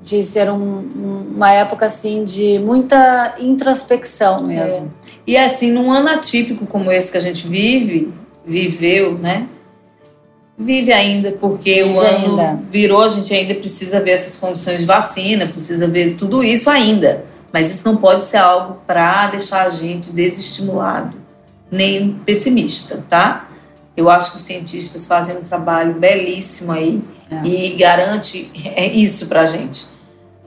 de 0.00 0.24
ser 0.24 0.50
um, 0.50 1.28
uma 1.34 1.52
época 1.52 1.86
assim 1.86 2.24
de 2.24 2.58
muita 2.58 3.34
introspecção 3.38 4.42
mesmo. 4.42 4.92
É. 5.06 5.10
E 5.26 5.36
assim, 5.36 5.70
num 5.70 5.92
ano 5.92 6.08
atípico 6.08 6.66
como 6.66 6.90
esse 6.90 7.12
que 7.12 7.18
a 7.18 7.20
gente 7.20 7.46
vive, 7.46 8.12
viveu, 8.44 9.18
né? 9.18 9.46
Vive 10.58 10.92
ainda, 10.92 11.32
porque 11.32 11.84
vive 11.84 11.96
o 11.96 12.00
ano 12.00 12.40
ainda. 12.40 12.62
virou, 12.70 13.02
a 13.02 13.08
gente 13.08 13.32
ainda 13.32 13.54
precisa 13.54 14.00
ver 14.00 14.12
essas 14.12 14.38
condições 14.38 14.80
de 14.80 14.86
vacina, 14.86 15.46
precisa 15.46 15.86
ver 15.86 16.16
tudo 16.16 16.42
isso 16.42 16.68
ainda. 16.68 17.24
Mas 17.52 17.70
isso 17.70 17.86
não 17.88 17.96
pode 17.96 18.24
ser 18.24 18.36
algo 18.36 18.80
para 18.86 19.28
deixar 19.28 19.66
a 19.66 19.70
gente 19.70 20.12
desestimulado, 20.12 21.16
nem 21.70 22.12
pessimista, 22.24 23.04
tá? 23.08 23.48
Eu 23.96 24.08
acho 24.08 24.30
que 24.30 24.36
os 24.36 24.42
cientistas 24.42 25.06
fazem 25.06 25.36
um 25.36 25.42
trabalho 25.42 25.94
belíssimo 25.94 26.72
aí 26.72 27.02
é. 27.30 27.46
e 27.46 27.70
garante 27.74 28.50
isso 28.94 29.26
pra 29.26 29.46
gente. 29.46 29.86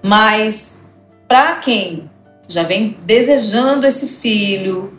Mas 0.01 0.81
para 1.27 1.55
quem 1.55 2.09
já 2.47 2.63
vem 2.63 2.97
desejando 3.05 3.87
esse 3.87 4.07
filho, 4.07 4.93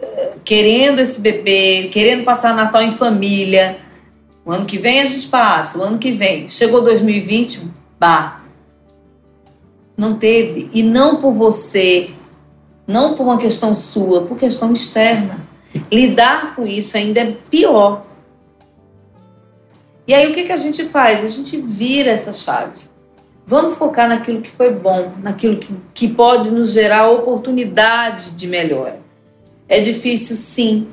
eh, 0.00 0.32
querendo 0.44 1.00
esse 1.00 1.20
bebê, 1.20 1.88
querendo 1.92 2.24
passar 2.24 2.54
Natal 2.54 2.82
em 2.82 2.90
família, 2.90 3.78
o 4.44 4.50
ano 4.50 4.64
que 4.64 4.78
vem 4.78 5.00
a 5.00 5.04
gente 5.04 5.28
passa, 5.28 5.78
o 5.78 5.82
ano 5.82 5.98
que 5.98 6.10
vem. 6.10 6.48
Chegou 6.48 6.82
2020, 6.82 7.70
bah. 8.00 8.42
Não 9.96 10.16
teve. 10.16 10.70
E 10.72 10.82
não 10.82 11.16
por 11.16 11.32
você, 11.32 12.10
não 12.86 13.14
por 13.14 13.24
uma 13.24 13.36
questão 13.36 13.74
sua, 13.74 14.22
por 14.22 14.38
questão 14.38 14.72
externa. 14.72 15.46
Lidar 15.92 16.54
com 16.54 16.66
isso 16.66 16.96
ainda 16.96 17.20
é 17.20 17.36
pior. 17.50 18.06
E 20.06 20.14
aí 20.14 20.30
o 20.30 20.34
que, 20.34 20.44
que 20.44 20.52
a 20.52 20.56
gente 20.56 20.84
faz? 20.84 21.22
A 21.22 21.28
gente 21.28 21.56
vira 21.58 22.10
essa 22.10 22.32
chave. 22.32 22.88
Vamos 23.46 23.76
focar 23.76 24.08
naquilo 24.08 24.42
que 24.42 24.50
foi 24.50 24.70
bom, 24.70 25.12
naquilo 25.22 25.56
que, 25.56 25.74
que 25.94 26.08
pode 26.08 26.50
nos 26.50 26.70
gerar 26.70 27.08
oportunidade 27.08 28.32
de 28.32 28.46
melhora. 28.46 29.00
É 29.68 29.80
difícil, 29.80 30.36
sim, 30.36 30.88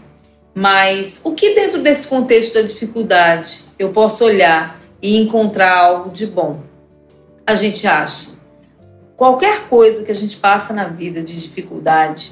mas 0.53 1.19
o 1.25 1.33
que 1.33 1.53
dentro 1.53 1.81
desse 1.81 2.07
contexto 2.07 2.53
da 2.53 2.61
dificuldade 2.61 3.59
eu 3.77 3.89
posso 3.89 4.23
olhar 4.23 4.79
e 5.01 5.17
encontrar 5.17 5.77
algo 5.77 6.09
de 6.09 6.25
bom? 6.25 6.61
A 7.45 7.55
gente 7.55 7.85
acha. 7.85 8.35
Qualquer 9.17 9.67
coisa 9.67 10.05
que 10.05 10.11
a 10.11 10.15
gente 10.15 10.37
passa 10.37 10.73
na 10.73 10.85
vida 10.85 11.21
de 11.21 11.39
dificuldade, 11.39 12.31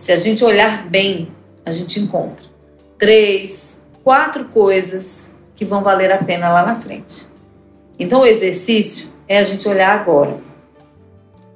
se 0.00 0.10
a 0.12 0.16
gente 0.16 0.42
olhar 0.42 0.88
bem, 0.88 1.28
a 1.62 1.70
gente 1.70 2.00
encontra 2.00 2.46
três, 2.96 3.84
quatro 4.02 4.46
coisas 4.46 5.36
que 5.54 5.62
vão 5.62 5.82
valer 5.82 6.10
a 6.10 6.16
pena 6.16 6.50
lá 6.50 6.64
na 6.64 6.74
frente. 6.74 7.26
Então 7.98 8.22
o 8.22 8.26
exercício 8.26 9.10
é 9.28 9.36
a 9.36 9.42
gente 9.42 9.68
olhar 9.68 9.90
agora. 9.90 10.38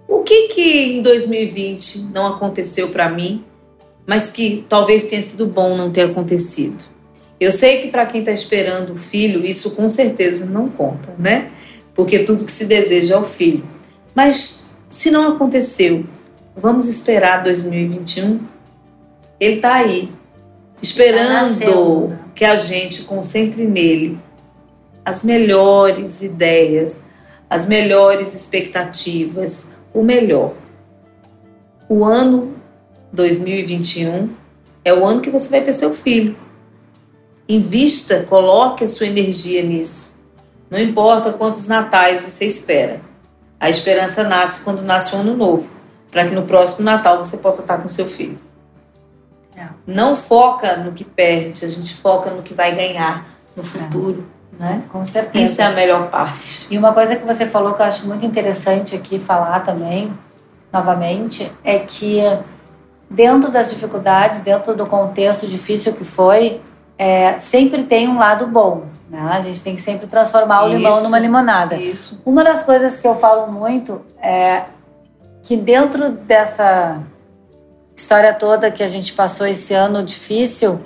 O 0.07 0.23
que 0.23 0.49
que 0.49 0.93
em 0.93 1.01
2020 1.01 2.11
não 2.13 2.35
aconteceu 2.35 2.91
para 2.91 3.09
mim, 3.09 3.43
mas 4.07 4.29
que 4.29 4.67
talvez 4.69 5.05
tenha 5.05 5.23
sido 5.23 5.47
bom 5.47 5.75
não 5.75 5.91
ter 5.91 6.03
acontecido? 6.03 6.85
Eu 7.41 7.51
sei 7.51 7.81
que 7.81 7.89
para 7.89 8.05
quem 8.05 8.21
está 8.21 8.33
esperando 8.33 8.93
o 8.93 8.97
filho, 8.97 9.47
isso 9.47 9.71
com 9.71 9.89
certeza 9.89 10.45
não 10.45 10.69
conta, 10.69 11.15
né? 11.19 11.51
Porque 11.95 12.19
tudo 12.19 12.45
que 12.45 12.53
se 12.53 12.67
deseja 12.67 13.15
é 13.15 13.19
o 13.19 13.25
filho. 13.25 13.65
Mas 14.15 14.69
se 14.87 15.11
não 15.11 15.33
aconteceu, 15.33 16.05
vamos 16.57 16.89
esperar 16.89 17.43
2021? 17.43 18.41
Ele 19.39 19.57
está 19.57 19.75
aí, 19.75 20.11
esperando 20.81 22.09
tá 22.11 22.19
que 22.35 22.45
a 22.45 22.57
gente 22.57 23.03
concentre 23.03 23.67
nele 23.67 24.19
as 25.05 25.23
melhores 25.23 26.23
ideias, 26.23 27.05
as 27.49 27.67
melhores 27.67 28.35
expectativas, 28.35 29.75
o 29.93 30.03
melhor. 30.03 30.55
O 31.89 32.05
ano 32.05 32.55
2021 33.13 34.31
é 34.85 34.95
o 34.95 35.05
ano 35.05 35.21
que 35.21 35.31
você 35.31 35.51
vai 35.51 35.61
ter 35.61 35.73
seu 35.73 35.93
filho. 35.93 36.37
Invista, 37.49 38.23
coloque 38.23 38.85
a 38.85 38.89
sua 38.89 39.07
energia 39.07 39.63
nisso. 39.63 40.17
Não 40.71 40.79
importa 40.79 41.33
quantos 41.33 41.69
natais 41.69 42.23
você 42.23 42.47
espera. 42.47 43.01
A 43.61 43.69
esperança 43.69 44.25
nasce 44.25 44.65
quando 44.65 44.83
nasce 44.83 45.15
o 45.15 45.19
ano 45.19 45.37
novo, 45.37 45.73
para 46.15 46.29
que 46.29 46.35
no 46.35 46.43
próximo 46.43 46.85
Natal 46.85 47.19
você 47.19 47.39
possa 47.39 47.63
estar 47.63 47.79
com 47.79 47.89
seu 47.89 48.07
filho. 48.07 48.39
É. 49.57 49.67
Não 49.85 50.15
foca 50.15 50.77
no 50.77 50.93
que 50.93 51.03
perde, 51.03 51.65
a 51.65 51.69
gente 51.69 51.93
foca 51.93 52.31
no 52.31 52.41
que 52.41 52.55
vai 52.55 52.73
ganhar 52.73 53.27
no 53.57 53.63
é. 53.63 53.67
futuro. 53.67 54.25
É. 54.61 54.63
Né? 54.63 54.83
Com 54.89 55.05
certeza. 55.05 55.45
Isso 55.45 55.61
é 55.61 55.65
a 55.65 55.71
melhor 55.71 56.09
parte. 56.11 56.69
E 56.71 56.79
uma 56.79 56.93
coisa 56.93 57.17
que 57.17 57.27
você 57.27 57.47
falou 57.47 57.75
que 57.75 57.83
eu 57.83 57.87
acho 57.87 58.07
muito 58.07 58.25
interessante 58.25 58.95
aqui 58.95 59.19
falar 59.19 59.61
também, 59.65 60.17
novamente, 60.73 61.51
é 61.65 61.81
que 61.81 62.21
dentro 63.11 63.51
das 63.51 63.71
dificuldades, 63.71 64.43
dentro 64.43 64.77
do 64.77 64.87
contexto 64.87 65.49
difícil 65.49 65.95
que 65.95 66.05
foi, 66.05 66.61
é, 66.97 67.41
sempre 67.41 67.83
tem 67.83 68.09
um 68.09 68.19
lado 68.19 68.47
bom. 68.47 68.85
Né? 69.11 69.21
A 69.21 69.41
gente 69.41 69.61
tem 69.65 69.75
que 69.75 69.83
sempre 69.83 70.07
transformar 70.07 70.63
o 70.63 70.69
isso, 70.69 70.77
limão 70.77 71.03
numa 71.03 71.19
limonada. 71.19 71.75
Isso. 71.75 72.23
Uma 72.25 72.45
das 72.45 72.63
coisas 72.63 73.01
que 73.01 73.09
eu 73.09 73.17
falo 73.17 73.51
muito 73.51 74.01
é 74.23 74.67
que 75.45 75.57
dentro 75.57 76.09
dessa 76.09 77.03
história 77.95 78.33
toda 78.35 78.71
que 78.71 78.83
a 78.83 78.89
gente 78.89 79.13
passou 79.13 79.47
esse 79.47 79.75
ano 79.75 80.03
difícil, 80.03 80.81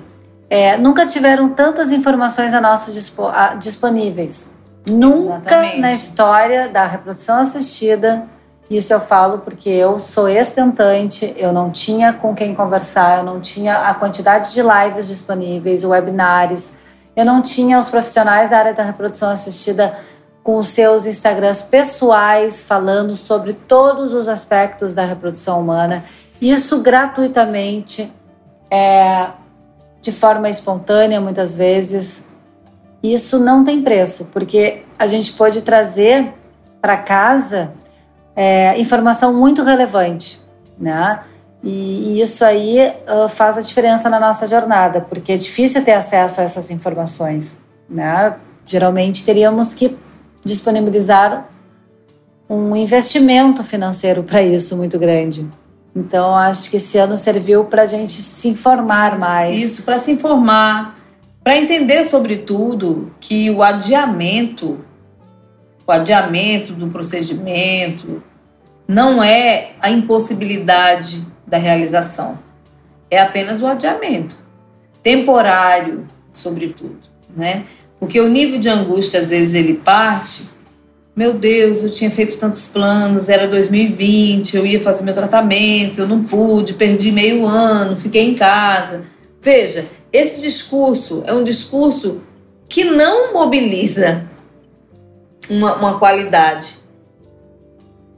é, 0.51 0.77
nunca 0.77 1.07
tiveram 1.07 1.51
tantas 1.51 1.93
informações 1.93 2.53
a 2.53 2.61
nosso 2.61 2.93
dispo, 2.93 3.29
a, 3.29 3.55
disponíveis. 3.55 4.57
Nunca 4.89 5.39
Exatamente. 5.39 5.81
na 5.81 5.93
história 5.93 6.69
da 6.69 6.87
reprodução 6.87 7.39
assistida. 7.39 8.25
Isso 8.69 8.93
eu 8.93 9.01
falo 9.01 9.39
porque 9.39 9.71
eu 9.71 9.99
sou 9.99 10.29
estentante, 10.29 11.35
eu 11.39 11.53
não 11.53 11.71
tinha 11.71 12.13
com 12.13 12.35
quem 12.35 12.55
conversar, 12.55 13.19
eu 13.19 13.25
não 13.25 13.41
tinha 13.41 13.89
a 13.89 13.95
quantidade 13.95 14.53
de 14.53 14.61
lives 14.61 15.09
disponíveis, 15.09 15.85
webinars, 15.85 16.75
eu 17.17 17.25
não 17.25 17.41
tinha 17.41 17.79
os 17.79 17.89
profissionais 17.89 18.51
da 18.51 18.59
área 18.59 18.75
da 18.75 18.83
reprodução 18.83 19.31
assistida 19.31 19.97
com 20.49 20.63
seus 20.63 21.05
Instagrams 21.05 21.61
pessoais 21.61 22.63
falando 22.63 23.15
sobre 23.15 23.53
todos 23.53 24.15
os 24.15 24.29
aspectos 24.29 24.95
da 24.95 25.05
reprodução 25.05 25.61
humana. 25.61 26.07
Isso 26.41 26.81
gratuitamente, 26.81 28.11
é, 28.71 29.27
de 30.01 30.11
forma 30.11 30.49
espontânea, 30.49 31.21
muitas 31.21 31.55
vezes. 31.55 32.31
Isso 33.03 33.39
não 33.39 33.63
tem 33.63 33.83
preço, 33.83 34.31
porque 34.33 34.85
a 34.99 35.07
gente 35.07 35.35
pode 35.35 35.61
trazer 35.61 36.33
para 36.81 36.97
casa 36.97 37.75
é, 38.35 38.81
informação 38.81 39.35
muito 39.35 39.63
relevante, 39.63 40.41
né? 40.79 41.21
E, 41.63 42.15
e 42.15 42.23
isso 42.23 42.43
aí 42.43 42.91
uh, 43.07 43.29
faz 43.29 43.59
a 43.59 43.61
diferença 43.61 44.09
na 44.09 44.19
nossa 44.19 44.47
jornada, 44.47 45.03
porque 45.03 45.33
é 45.33 45.37
difícil 45.37 45.85
ter 45.85 45.93
acesso 45.93 46.41
a 46.41 46.45
essas 46.45 46.71
informações, 46.71 47.63
né? 47.87 48.35
Geralmente 48.65 49.27
teríamos 49.27 49.75
que 49.75 50.08
disponibilizar 50.45 51.49
um 52.49 52.75
investimento 52.75 53.63
financeiro 53.63 54.23
para 54.23 54.43
isso 54.43 54.77
muito 54.77 54.99
grande. 54.99 55.47
Então, 55.95 56.35
acho 56.35 56.71
que 56.71 56.77
esse 56.77 56.97
ano 56.99 57.17
serviu 57.17 57.65
para 57.65 57.83
a 57.83 57.87
gente 57.87 58.13
se 58.13 58.49
informar 58.49 59.19
mais. 59.19 59.63
Isso, 59.63 59.83
para 59.83 59.99
se 59.99 60.13
informar, 60.13 60.99
para 61.43 61.57
entender, 61.57 62.05
sobretudo, 62.05 63.13
que 63.21 63.51
o 63.51 63.63
adiamento, 63.63 64.85
o 65.87 65.91
adiamento 65.93 66.73
do 66.73 66.89
procedimento, 66.89 68.23
não 68.87 69.23
é 69.23 69.73
a 69.81 69.91
impossibilidade 69.91 71.27
da 71.47 71.59
realização, 71.59 72.39
é 73.11 73.19
apenas 73.19 73.61
o 73.61 73.67
adiamento 73.67 74.49
temporário, 75.03 76.07
sobretudo, 76.33 76.99
né? 77.35 77.65
Porque 77.99 78.21
o 78.21 78.29
nível 78.29 78.59
de 78.59 78.69
angústia 78.69 79.21
às 79.21 79.31
vezes 79.31 79.55
ele 79.55 79.75
parte 79.75 80.59
meu 81.19 81.35
Deus, 81.35 81.83
eu 81.83 81.91
tinha 81.91 82.13
feito 82.13 82.39
tantos 82.39 82.69
planos, 82.69 83.29
era 83.29 83.49
2020, 83.49 84.57
eu 84.57 84.65
ia 84.65 84.81
fazer 84.81 85.03
meu 85.03 85.13
tratamento, 85.13 86.01
eu 86.01 86.07
não 86.07 86.23
pude, 86.23 86.75
perdi 86.75 87.11
meio 87.11 87.45
ano, 87.45 87.97
fiquei 87.97 88.23
em 88.23 88.37
casa. 88.37 89.05
Veja, 89.43 89.85
esse 90.13 90.41
discurso 90.41 91.25
é 91.27 91.35
um 91.35 91.43
discurso 91.43 92.23
que 92.69 92.85
não 92.85 93.33
mobiliza 93.33 94.29
uma, 95.51 95.75
uma 95.75 95.99
qualidade, 95.99 96.79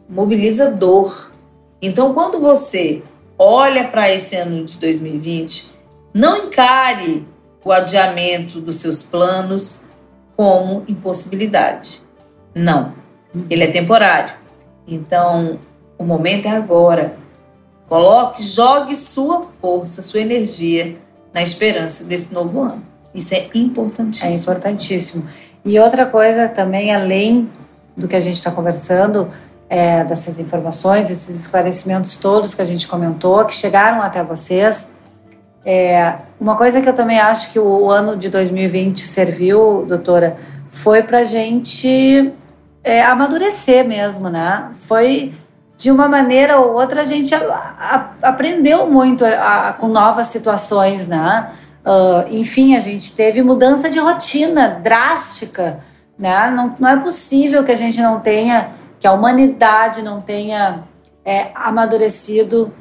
mobiliza 0.07 0.71
dor. 0.71 1.33
Então, 1.81 2.13
quando 2.13 2.39
você 2.39 3.03
olha 3.39 3.89
para 3.89 4.13
esse 4.13 4.37
ano 4.37 4.67
de 4.67 4.79
2020, 4.79 5.71
não 6.13 6.49
encare 6.49 7.27
o 7.65 7.73
adiamento 7.73 8.61
dos 8.61 8.77
seus 8.77 9.03
planos 9.03 9.85
como 10.37 10.85
impossibilidade. 10.89 12.03
Não. 12.55 12.95
Ele 13.49 13.65
é 13.65 13.67
temporário. 13.69 14.35
Então, 14.87 15.59
o 15.99 16.05
momento 16.05 16.47
é 16.47 16.51
agora. 16.51 17.15
Coloque, 17.89 18.43
jogue 18.43 18.97
sua 18.97 19.43
força, 19.43 20.01
sua 20.01 20.21
energia 20.21 20.97
na 21.33 21.43
esperança 21.43 22.05
desse 22.05 22.33
novo 22.33 22.63
ano. 22.63 22.83
Isso 23.15 23.35
é 23.35 23.49
importantíssimo. 23.55 24.31
É 24.31 24.35
importantíssimo. 24.35 25.29
E 25.65 25.79
outra 25.79 26.07
coisa 26.07 26.49
também, 26.49 26.95
além 26.95 27.51
do 27.97 28.09
que 28.09 28.17
a 28.17 28.21
gente 28.21 28.37
está 28.37 28.51
conversando, 28.51 29.31
é, 29.69 30.03
dessas 30.05 30.41
informações, 30.41 31.11
esses 31.11 31.39
esclarecimentos 31.39 32.17
todos 32.17 32.55
que 32.55 32.63
a 32.63 32.65
gente 32.65 32.89
comentou, 32.89 33.45
que 33.45 33.55
chegaram 33.55 34.03
até 34.03 34.23
vocês. 34.23 34.91
É, 35.65 36.15
uma 36.41 36.57
coisa 36.57 36.81
que 36.81 36.89
eu 36.89 36.95
também 36.95 37.19
acho 37.19 37.53
que 37.53 37.59
o 37.59 37.91
ano 37.91 38.17
de 38.17 38.29
2020 38.29 39.01
serviu, 39.01 39.85
doutora, 39.87 40.39
foi 40.69 41.03
para 41.03 41.19
a 41.19 41.25
gente 41.25 42.33
é, 42.83 43.03
amadurecer 43.03 43.87
mesmo, 43.87 44.29
né? 44.29 44.71
Foi 44.87 45.35
de 45.77 45.91
uma 45.91 46.09
maneira 46.09 46.59
ou 46.59 46.75
outra 46.75 47.03
a 47.03 47.05
gente 47.05 47.35
a, 47.35 47.41
a, 47.41 48.29
aprendeu 48.29 48.87
muito 48.87 49.25
a, 49.25 49.75
com 49.79 49.89
novas 49.89 50.27
situações, 50.29 51.07
né? 51.07 51.51
Uh, 51.85 52.35
enfim, 52.35 52.77
a 52.77 52.81
gente 52.81 53.17
teve 53.17 53.43
mudança 53.43 53.89
de 53.89 53.99
rotina 53.99 54.69
drástica, 54.69 55.81
né? 56.19 56.51
Não, 56.51 56.75
não 56.79 56.89
é 56.89 56.97
possível 56.97 57.65
que 57.65 57.73
a 57.73 57.77
gente 57.77 58.01
não 58.01 58.21
tenha, 58.21 58.73
que 58.99 59.07
a 59.07 59.13
humanidade 59.13 60.03
não 60.03 60.21
tenha 60.21 60.85
é, 61.25 61.51
amadurecido 61.55 62.73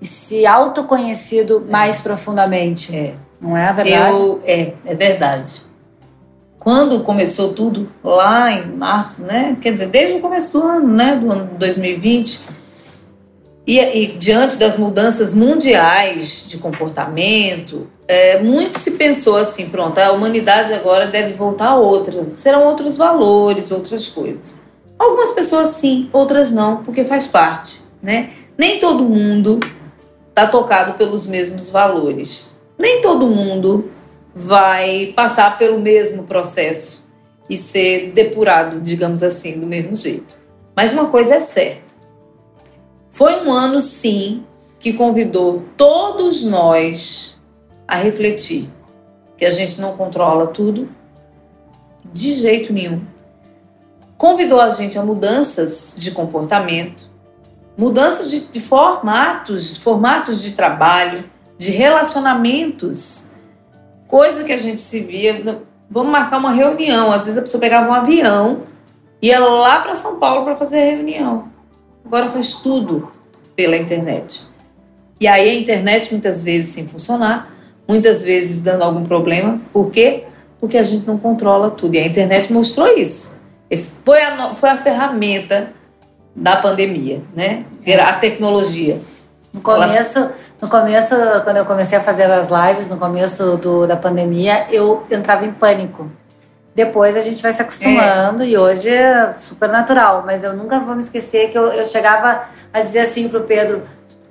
e 0.00 0.06
se 0.06 0.46
autoconhecido 0.46 1.66
mais 1.68 2.00
profundamente. 2.00 2.94
É. 2.94 3.14
Não 3.40 3.56
é 3.56 3.68
a 3.68 3.72
verdade? 3.72 4.18
Eu, 4.18 4.40
é, 4.44 4.72
é 4.84 4.94
verdade. 4.94 5.62
Quando 6.58 7.00
começou 7.00 7.52
tudo, 7.52 7.90
lá 8.02 8.50
em 8.52 8.72
março, 8.72 9.22
né? 9.22 9.56
Quer 9.60 9.72
dizer, 9.72 9.88
desde 9.88 10.18
o 10.18 10.20
começo 10.20 10.58
do 10.58 10.66
ano, 10.66 10.88
né? 10.88 11.14
Do 11.14 11.30
ano 11.30 11.50
2020. 11.58 12.40
E, 13.66 13.78
e 13.78 14.06
diante 14.18 14.56
das 14.56 14.76
mudanças 14.76 15.34
mundiais 15.34 16.46
de 16.48 16.58
comportamento, 16.58 17.86
é, 18.08 18.42
muito 18.42 18.78
se 18.78 18.92
pensou 18.92 19.36
assim: 19.36 19.68
pronto, 19.68 19.98
a 19.98 20.12
humanidade 20.12 20.72
agora 20.72 21.06
deve 21.06 21.34
voltar 21.34 21.68
a 21.68 21.76
outra. 21.76 22.26
Serão 22.32 22.64
outros 22.64 22.96
valores, 22.96 23.70
outras 23.70 24.08
coisas. 24.08 24.64
Algumas 24.98 25.30
pessoas 25.30 25.68
sim, 25.68 26.08
outras 26.12 26.50
não, 26.50 26.82
porque 26.82 27.04
faz 27.04 27.26
parte, 27.26 27.82
né? 28.02 28.30
Nem 28.56 28.80
todo 28.80 29.04
mundo 29.04 29.60
está 30.38 30.46
tocado 30.46 30.94
pelos 30.94 31.26
mesmos 31.26 31.68
valores. 31.68 32.56
Nem 32.78 33.00
todo 33.00 33.26
mundo 33.26 33.90
vai 34.32 35.12
passar 35.16 35.58
pelo 35.58 35.80
mesmo 35.80 36.24
processo 36.24 37.10
e 37.50 37.56
ser 37.56 38.12
depurado, 38.12 38.80
digamos 38.80 39.24
assim, 39.24 39.58
do 39.58 39.66
mesmo 39.66 39.96
jeito. 39.96 40.32
Mas 40.76 40.92
uma 40.92 41.08
coisa 41.08 41.36
é 41.36 41.40
certa: 41.40 41.92
foi 43.10 43.44
um 43.44 43.50
ano, 43.50 43.82
sim, 43.82 44.44
que 44.78 44.92
convidou 44.92 45.64
todos 45.76 46.44
nós 46.44 47.40
a 47.86 47.96
refletir 47.96 48.70
que 49.36 49.44
a 49.44 49.50
gente 49.50 49.80
não 49.80 49.96
controla 49.96 50.46
tudo 50.46 50.88
de 52.12 52.32
jeito 52.34 52.72
nenhum. 52.72 53.02
Convidou 54.16 54.60
a 54.60 54.70
gente 54.70 54.96
a 54.98 55.02
mudanças 55.02 55.96
de 55.98 56.12
comportamento, 56.12 57.10
mudanças 57.78 58.30
de, 58.30 58.40
de 58.40 58.60
formatos, 58.60 59.78
formatos 59.78 60.42
de 60.42 60.52
trabalho, 60.52 61.24
de 61.56 61.70
relacionamentos 61.70 63.28
Coisa 64.08 64.42
que 64.42 64.52
a 64.52 64.56
gente 64.56 64.80
se 64.80 65.00
via, 65.00 65.62
vamos 65.88 66.10
marcar 66.10 66.38
uma 66.38 66.50
reunião. 66.50 67.12
Às 67.12 67.26
vezes 67.26 67.38
a 67.38 67.42
pessoa 67.42 67.60
pegava 67.60 67.90
um 67.90 67.92
avião, 67.92 68.62
ia 69.20 69.38
lá 69.38 69.80
para 69.80 69.94
São 69.94 70.18
Paulo 70.18 70.44
para 70.44 70.56
fazer 70.56 70.78
a 70.78 70.84
reunião. 70.96 71.48
Agora 72.06 72.30
faz 72.30 72.54
tudo 72.54 73.10
pela 73.54 73.76
internet. 73.76 74.46
E 75.20 75.26
aí 75.26 75.50
a 75.50 75.54
internet 75.54 76.10
muitas 76.10 76.42
vezes 76.42 76.70
sem 76.70 76.88
funcionar, 76.88 77.52
muitas 77.86 78.24
vezes 78.24 78.62
dando 78.62 78.82
algum 78.82 79.04
problema. 79.04 79.60
Por 79.74 79.90
quê? 79.90 80.24
Porque 80.58 80.78
a 80.78 80.82
gente 80.82 81.06
não 81.06 81.18
controla 81.18 81.70
tudo. 81.70 81.94
E 81.94 81.98
a 81.98 82.06
internet 82.06 82.50
mostrou 82.50 82.88
isso. 82.88 83.38
Foi 84.06 84.22
a, 84.22 84.54
foi 84.54 84.70
a 84.70 84.78
ferramenta 84.78 85.74
da 86.34 86.56
pandemia, 86.56 87.22
né? 87.34 87.64
A 88.06 88.12
tecnologia. 88.14 89.00
No 89.52 89.60
começo, 89.60 90.18
Ela... 90.18 90.34
no 90.60 90.68
começo, 90.68 91.14
quando 91.44 91.56
eu 91.56 91.64
comecei 91.64 91.98
a 91.98 92.00
fazer 92.00 92.24
as 92.24 92.48
lives, 92.48 92.90
no 92.90 92.96
começo 92.96 93.56
do, 93.56 93.86
da 93.86 93.96
pandemia, 93.96 94.66
eu 94.70 95.04
entrava 95.10 95.44
em 95.44 95.52
pânico. 95.52 96.10
Depois 96.74 97.16
a 97.16 97.20
gente 97.20 97.42
vai 97.42 97.52
se 97.52 97.60
acostumando 97.60 98.44
é. 98.44 98.46
e 98.46 98.56
hoje 98.56 98.88
é 98.88 99.34
super 99.36 99.68
natural. 99.68 100.22
Mas 100.24 100.44
eu 100.44 100.54
nunca 100.54 100.78
vou 100.78 100.94
me 100.94 101.00
esquecer 101.00 101.50
que 101.50 101.58
eu, 101.58 101.68
eu 101.72 101.84
chegava 101.84 102.44
a 102.72 102.80
dizer 102.80 103.00
assim 103.00 103.28
pro 103.28 103.40
Pedro: 103.40 103.82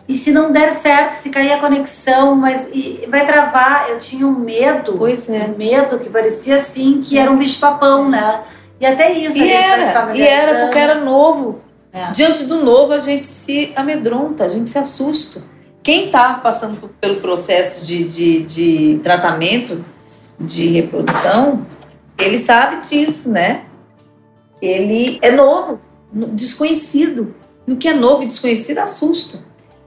e 0.07 0.15
se 0.15 0.31
não 0.31 0.51
der 0.51 0.71
certo, 0.71 1.12
se 1.12 1.29
cair 1.29 1.51
a 1.51 1.57
conexão, 1.60 2.36
mas 2.36 2.71
vai 3.10 3.25
travar? 3.25 3.89
Eu 3.89 3.99
tinha 3.99 4.25
um 4.25 4.39
medo, 4.39 4.95
pois 4.97 5.29
é. 5.29 5.43
um 5.43 5.57
medo 5.57 5.99
que 5.99 6.10
parecia 6.10 6.55
assim 6.55 7.01
que 7.01 7.17
era 7.17 7.29
um 7.29 7.36
bicho-papão, 7.36 8.10
né? 8.10 8.43
E 8.79 8.86
até 8.86 9.12
isso 9.12 9.38
e 9.38 9.41
a 9.41 9.45
gente 9.45 9.53
era, 9.53 9.77
vai 9.77 9.88
se 9.88 9.93
familiarizando. 9.93 10.17
E 10.17 10.27
era 10.27 10.63
porque 10.63 10.79
era 10.79 10.95
novo. 10.95 11.62
É. 11.97 12.12
Diante 12.12 12.45
do 12.45 12.63
novo, 12.63 12.93
a 12.93 12.99
gente 12.99 13.25
se 13.25 13.71
amedronta, 13.75 14.45
a 14.45 14.47
gente 14.47 14.69
se 14.69 14.77
assusta. 14.77 15.41
Quem 15.81 16.05
está 16.05 16.36
passando 16.36 16.89
pelo 17.01 17.15
processo 17.15 17.83
de, 17.83 18.03
de, 18.03 18.43
de 18.43 18.99
tratamento 19.01 19.83
de 20.39 20.67
reprodução, 20.67 21.65
ele 22.19 22.38
sabe 22.38 22.88
disso, 22.88 23.31
né? 23.31 23.65
Ele 24.62 25.17
é 25.23 25.31
novo, 25.31 25.81
desconhecido. 26.12 27.33
E 27.65 27.71
o 27.71 27.77
que 27.77 27.88
é 27.88 27.93
novo 27.93 28.21
e 28.21 28.27
desconhecido 28.27 28.77
assusta. 28.77 29.39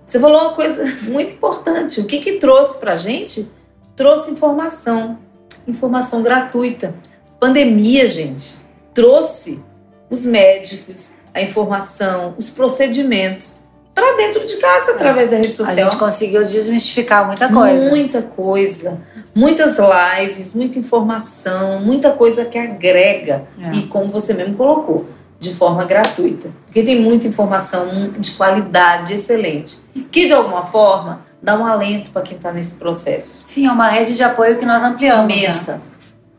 Você 0.04 0.18
falou 0.18 0.40
uma 0.40 0.54
coisa 0.54 0.84
muito 1.08 1.32
importante. 1.32 2.00
O 2.00 2.06
que, 2.06 2.18
que 2.18 2.32
trouxe 2.38 2.80
para 2.80 2.92
a 2.92 2.96
gente? 2.96 3.48
Trouxe 3.94 4.32
informação. 4.32 5.16
Informação 5.64 6.22
gratuita. 6.22 6.92
Pandemia, 7.38 8.08
gente, 8.08 8.56
trouxe 8.92 9.62
os 10.10 10.26
médicos, 10.26 11.19
a 11.34 11.40
informação, 11.40 12.34
os 12.38 12.50
procedimentos 12.50 13.60
para 13.94 14.16
dentro 14.16 14.46
de 14.46 14.56
casa 14.56 14.92
através 14.92 15.30
da 15.30 15.36
rede 15.36 15.52
social. 15.52 15.86
A 15.86 15.90
gente 15.90 15.98
conseguiu 15.98 16.44
desmistificar 16.44 17.26
muita 17.26 17.48
coisa. 17.48 17.90
Muita 17.90 18.22
coisa. 18.22 19.00
Muitas 19.34 19.78
lives, 19.78 20.54
muita 20.54 20.78
informação, 20.78 21.80
muita 21.80 22.10
coisa 22.10 22.44
que 22.44 22.58
agrega. 22.58 23.44
É. 23.60 23.72
E 23.72 23.82
como 23.86 24.08
você 24.08 24.32
mesmo 24.32 24.56
colocou, 24.56 25.06
de 25.38 25.54
forma 25.54 25.84
gratuita. 25.84 26.50
Porque 26.66 26.82
tem 26.82 27.00
muita 27.00 27.26
informação 27.26 27.88
de 28.18 28.32
qualidade 28.32 29.14
excelente. 29.14 29.78
Que 30.10 30.26
de 30.26 30.32
alguma 30.32 30.64
forma 30.64 31.22
dá 31.42 31.58
um 31.58 31.66
alento 31.66 32.10
para 32.10 32.22
quem 32.22 32.36
está 32.36 32.52
nesse 32.52 32.76
processo. 32.76 33.44
Sim, 33.48 33.66
é 33.66 33.72
uma 33.72 33.88
rede 33.88 34.14
de 34.14 34.22
apoio 34.22 34.58
que 34.58 34.66
nós 34.66 34.82
ampliamos. 34.82 35.34
Imensa. 35.34 35.74
Né? 35.74 35.80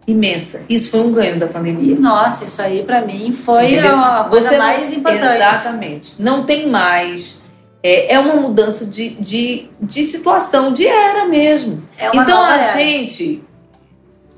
Imensa. 0.07 0.63
Isso 0.67 0.89
foi 0.89 1.01
um 1.01 1.11
ganho 1.11 1.39
da 1.39 1.47
pandemia. 1.47 1.95
Nossa, 1.95 2.45
isso 2.45 2.61
aí 2.61 2.83
para 2.83 3.01
mim 3.01 3.33
foi 3.33 3.73
Entendeu? 3.73 3.95
a 3.95 4.25
coisa 4.29 4.49
Você 4.49 4.57
mais 4.57 4.89
não, 4.89 4.97
importante. 4.97 5.35
Exatamente. 5.35 6.21
Não 6.21 6.43
tem 6.43 6.67
mais. 6.67 7.43
É, 7.83 8.13
é 8.13 8.19
uma 8.19 8.35
mudança 8.35 8.85
de, 8.85 9.09
de, 9.09 9.69
de 9.79 10.03
situação, 10.03 10.73
de 10.73 10.85
era 10.85 11.25
mesmo. 11.25 11.83
É 11.97 12.09
então 12.15 12.41
a 12.41 12.57
era. 12.57 12.73
gente 12.73 13.43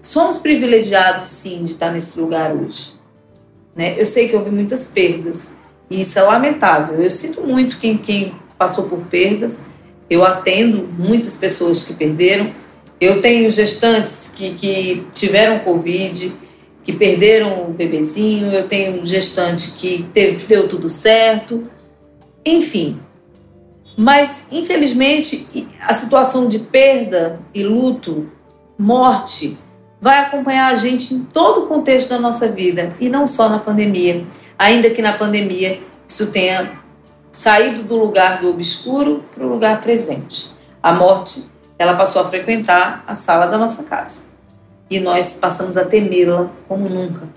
somos 0.01 0.37
privilegiados 0.37 1.27
sim 1.27 1.63
de 1.63 1.71
estar 1.71 1.91
nesse 1.91 2.19
lugar 2.19 2.53
hoje. 2.53 2.93
Né? 3.75 3.95
Eu 3.97 4.05
sei 4.05 4.27
que 4.27 4.35
houve 4.35 4.49
muitas 4.49 4.87
perdas 4.87 5.57
e 5.89 6.01
isso 6.01 6.19
é 6.19 6.21
lamentável. 6.21 7.01
Eu 7.01 7.11
sinto 7.11 7.41
muito 7.41 7.77
quem, 7.77 7.97
quem 7.97 8.33
passou 8.57 8.87
por 8.87 8.99
perdas. 8.99 9.63
Eu 10.09 10.23
atendo 10.23 10.87
muitas 10.97 11.37
pessoas 11.37 11.83
que 11.83 11.93
perderam 11.93 12.53
eu 13.03 13.21
tenho 13.21 13.49
gestantes 13.49 14.33
que, 14.35 14.53
que 14.53 15.07
tiveram 15.13 15.59
Covid, 15.59 16.33
que 16.83 16.93
perderam 16.93 17.63
o 17.63 17.71
bebezinho, 17.71 18.51
eu 18.51 18.67
tenho 18.67 19.01
um 19.01 19.05
gestante 19.05 19.71
que 19.71 20.05
teve, 20.13 20.45
deu 20.45 20.67
tudo 20.67 20.89
certo, 20.89 21.63
enfim. 22.45 22.99
Mas, 23.97 24.47
infelizmente, 24.51 25.67
a 25.79 25.93
situação 25.93 26.47
de 26.47 26.59
perda 26.59 27.39
e 27.53 27.63
luto, 27.63 28.29
morte, 28.77 29.57
vai 30.01 30.19
acompanhar 30.19 30.73
a 30.73 30.75
gente 30.75 31.13
em 31.13 31.23
todo 31.23 31.63
o 31.63 31.67
contexto 31.67 32.09
da 32.09 32.19
nossa 32.19 32.47
vida 32.47 32.95
e 32.99 33.07
não 33.07 33.25
só 33.25 33.47
na 33.47 33.59
pandemia. 33.59 34.25
Ainda 34.57 34.89
que 34.89 35.01
na 35.01 35.13
pandemia 35.13 35.79
isso 36.07 36.31
tenha 36.31 36.79
saído 37.31 37.83
do 37.83 37.97
lugar 37.97 38.41
do 38.41 38.49
obscuro 38.49 39.23
para 39.33 39.45
o 39.45 39.49
lugar 39.49 39.79
presente. 39.79 40.51
A 40.81 40.91
morte 40.91 41.52
ela 41.83 41.95
passou 41.95 42.21
a 42.21 42.25
frequentar 42.29 43.03
a 43.05 43.13
sala 43.13 43.45
da 43.45 43.57
nossa 43.57 43.83
casa. 43.83 44.29
E 44.89 44.99
nós 44.99 45.33
passamos 45.33 45.77
a 45.77 45.85
temê-la 45.85 46.49
como 46.67 46.89
nunca. 46.89 47.27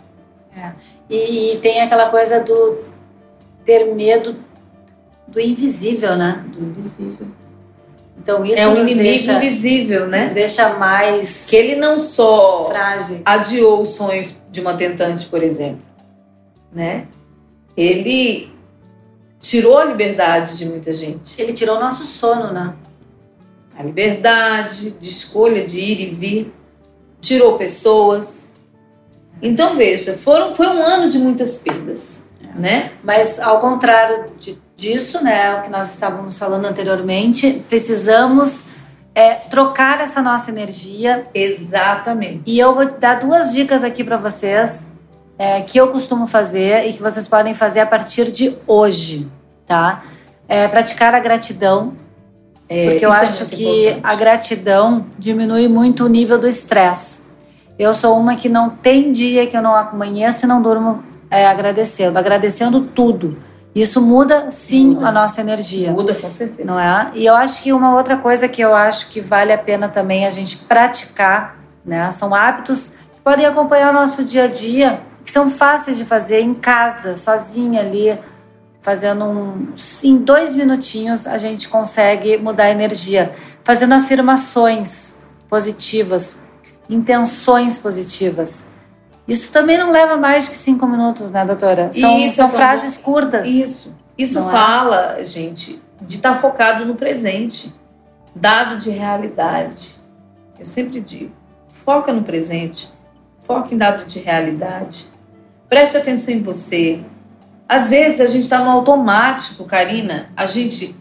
É. 0.56 0.72
E, 1.09 1.54
e, 1.54 1.59
tem 1.59 1.80
aquela 1.80 2.09
coisa 2.11 2.40
do 2.42 2.78
ter 3.64 3.94
medo 3.94 4.37
do 5.26 5.40
invisível, 5.40 6.16
né? 6.16 6.44
Do 6.48 6.64
invisível. 6.64 7.26
Então 8.18 8.44
isso 8.44 8.61
é 8.61 8.66
um 8.66 8.78
inimigo 8.78 9.02
deixa, 9.02 9.32
invisível, 9.35 10.06
né? 10.06 10.24
Nos 10.24 10.32
deixa 10.32 10.74
mais 10.74 11.46
que 11.48 11.56
ele 11.56 11.76
não 11.76 11.98
só 11.98 12.66
frágeis. 12.66 13.20
adiou 13.24 13.82
os 13.82 13.90
sonhos 13.90 14.42
de 14.50 14.61
uma 14.61 14.74
tentante, 14.74 15.26
por 15.26 15.42
exemplo, 15.42 15.85
né? 16.72 17.06
Ele 17.76 18.50
tirou 19.40 19.78
a 19.78 19.85
liberdade 19.85 20.56
de 20.56 20.64
muita 20.64 20.92
gente. 20.92 21.40
Ele 21.40 21.52
tirou 21.52 21.76
o 21.76 21.80
nosso 21.80 22.04
sono, 22.04 22.52
né? 22.52 22.74
A 23.78 23.82
liberdade 23.82 24.90
de 24.92 25.08
escolha 25.08 25.66
de 25.66 25.78
ir 25.78 26.00
e 26.00 26.06
vir, 26.06 26.54
tirou 27.20 27.56
pessoas, 27.58 28.56
Então, 29.42 29.76
veja, 29.76 30.14
foram, 30.14 30.54
foi 30.54 30.66
um 30.66 30.82
ano 30.82 31.08
de 31.08 31.18
muitas 31.18 31.58
perdas, 31.58 32.30
é. 32.42 32.58
né? 32.58 32.92
Mas, 33.04 33.38
ao 33.38 33.60
contrário 33.60 34.26
de, 34.38 34.58
disso, 34.74 35.22
né, 35.22 35.56
o 35.56 35.62
que 35.62 35.70
nós 35.70 35.92
estávamos 35.92 36.38
falando 36.38 36.64
anteriormente, 36.64 37.62
precisamos 37.68 38.64
é, 39.14 39.34
trocar 39.34 40.00
essa 40.00 40.22
nossa 40.22 40.50
energia. 40.50 41.26
Exatamente. 41.34 42.42
E 42.46 42.58
eu 42.58 42.74
vou 42.74 42.90
dar 42.98 43.20
duas 43.20 43.52
dicas 43.52 43.84
aqui 43.84 44.02
para 44.02 44.16
vocês 44.16 44.84
é, 45.38 45.60
que 45.60 45.78
eu 45.78 45.90
costumo 45.90 46.26
fazer 46.26 46.86
e 46.86 46.92
que 46.92 47.02
vocês 47.02 47.28
podem 47.28 47.54
fazer 47.54 47.80
a 47.80 47.86
partir 47.86 48.30
de 48.30 48.56
hoje, 48.66 49.30
tá? 49.66 50.02
É, 50.48 50.68
praticar 50.68 51.14
a 51.14 51.20
gratidão. 51.20 51.94
É, 52.68 52.90
porque 52.90 53.07
eu 53.07 53.12
é 53.12 53.16
acho 53.16 53.46
que 53.46 53.88
importante. 53.88 54.00
a 54.02 54.14
gratidão 54.14 55.07
diminui 55.18 55.68
muito 55.68 56.05
o 56.05 56.09
nível 56.09 56.38
do 56.38 56.46
estresse. 56.48 57.26
Eu 57.79 57.92
sou 57.94 58.18
uma 58.18 58.37
que 58.37 58.48
não 58.48 58.70
tem 58.70 59.12
dia 59.12 59.46
que 59.46 59.57
eu 59.57 59.62
não 59.62 59.74
amanheço 59.74 60.46
e 60.46 60.48
não 60.48 60.62
durmo 60.62 61.02
é, 61.31 61.46
agradecendo, 61.46 62.18
agradecendo 62.18 62.81
tudo. 62.81 63.37
Isso 63.74 64.00
muda 64.00 64.50
sim 64.50 64.94
muda. 64.94 65.09
a 65.09 65.12
nossa 65.12 65.40
energia. 65.42 65.90
Muda 65.90 66.14
com 66.14 66.31
certeza. 66.31 66.66
Não 66.66 66.81
é? 66.81 67.11
E 67.14 67.26
eu 67.26 67.35
acho 67.35 67.62
que 67.62 67.74
uma 67.74 67.94
outra 67.94 68.16
coisa 68.16 68.48
que 68.48 68.62
eu 68.62 68.74
acho 68.74 69.11
que 69.11 69.20
vale 69.20 69.52
a 69.52 69.59
pena 69.59 69.87
também 69.87 70.26
a 70.26 70.31
gente 70.31 70.57
praticar, 70.59 71.59
né? 71.85 72.11
São 72.11 72.35
hábitos 72.35 72.94
que 73.14 73.20
podem 73.22 73.44
acompanhar 73.44 73.90
o 73.90 73.92
nosso 73.92 74.24
dia 74.24 74.44
a 74.44 74.46
dia, 74.46 75.02
que 75.22 75.31
são 75.31 75.50
fáceis 75.50 75.98
de 75.98 76.07
fazer 76.07 76.40
em 76.40 76.55
casa, 76.55 77.18
sozinha 77.18 77.83
ali, 77.83 78.18
fazendo 78.87 79.25
um, 79.25 79.75
em 80.05 80.16
dois 80.16 80.55
minutinhos 80.55 81.27
a 81.27 81.38
gente 81.38 81.68
consegue 81.68 82.37
mudar 82.37 82.66
a 82.66 82.70
energia, 82.70 83.35
fazendo 83.64 83.94
afirmações 83.94 85.22
positivas, 85.51 86.44
intenções 86.88 87.79
positivas. 87.79 88.68
Isso 89.27 89.51
também 89.51 89.77
não 89.77 89.90
leva 89.90 90.16
mais 90.16 90.49
que 90.49 90.57
cinco 90.57 90.87
minutos, 90.87 91.33
né, 91.33 91.44
doutora? 91.44 91.90
São, 91.92 92.16
Isso, 92.20 92.37
são 92.37 92.49
frases 92.49 92.96
curtas. 92.96 93.49
Isso. 93.49 93.99
Isso 94.16 94.38
não 94.38 94.51
é? 94.51 94.53
fala, 94.53 95.16
é? 95.18 95.25
gente, 95.25 95.83
de 96.01 96.18
estar 96.18 96.35
tá 96.35 96.38
focado 96.38 96.85
no 96.85 96.94
presente, 96.94 97.75
dado 98.37 98.79
de 98.79 98.90
realidade. 98.90 99.96
Eu 100.61 100.64
sempre 100.64 101.01
digo, 101.01 101.33
foca 101.85 102.12
no 102.12 102.22
presente, 102.22 102.88
foca 103.42 103.75
em 103.75 103.77
dado 103.77 104.07
de 104.07 104.20
realidade. 104.20 105.11
Preste 105.68 105.96
atenção 105.96 106.33
em 106.33 106.40
você. 106.40 107.05
Às 107.68 107.88
vezes 107.88 108.20
a 108.20 108.26
gente 108.26 108.42
está 108.42 108.61
no 108.61 108.70
automático, 108.70 109.64
Karina. 109.64 110.31
A 110.37 110.46
gente 110.46 110.96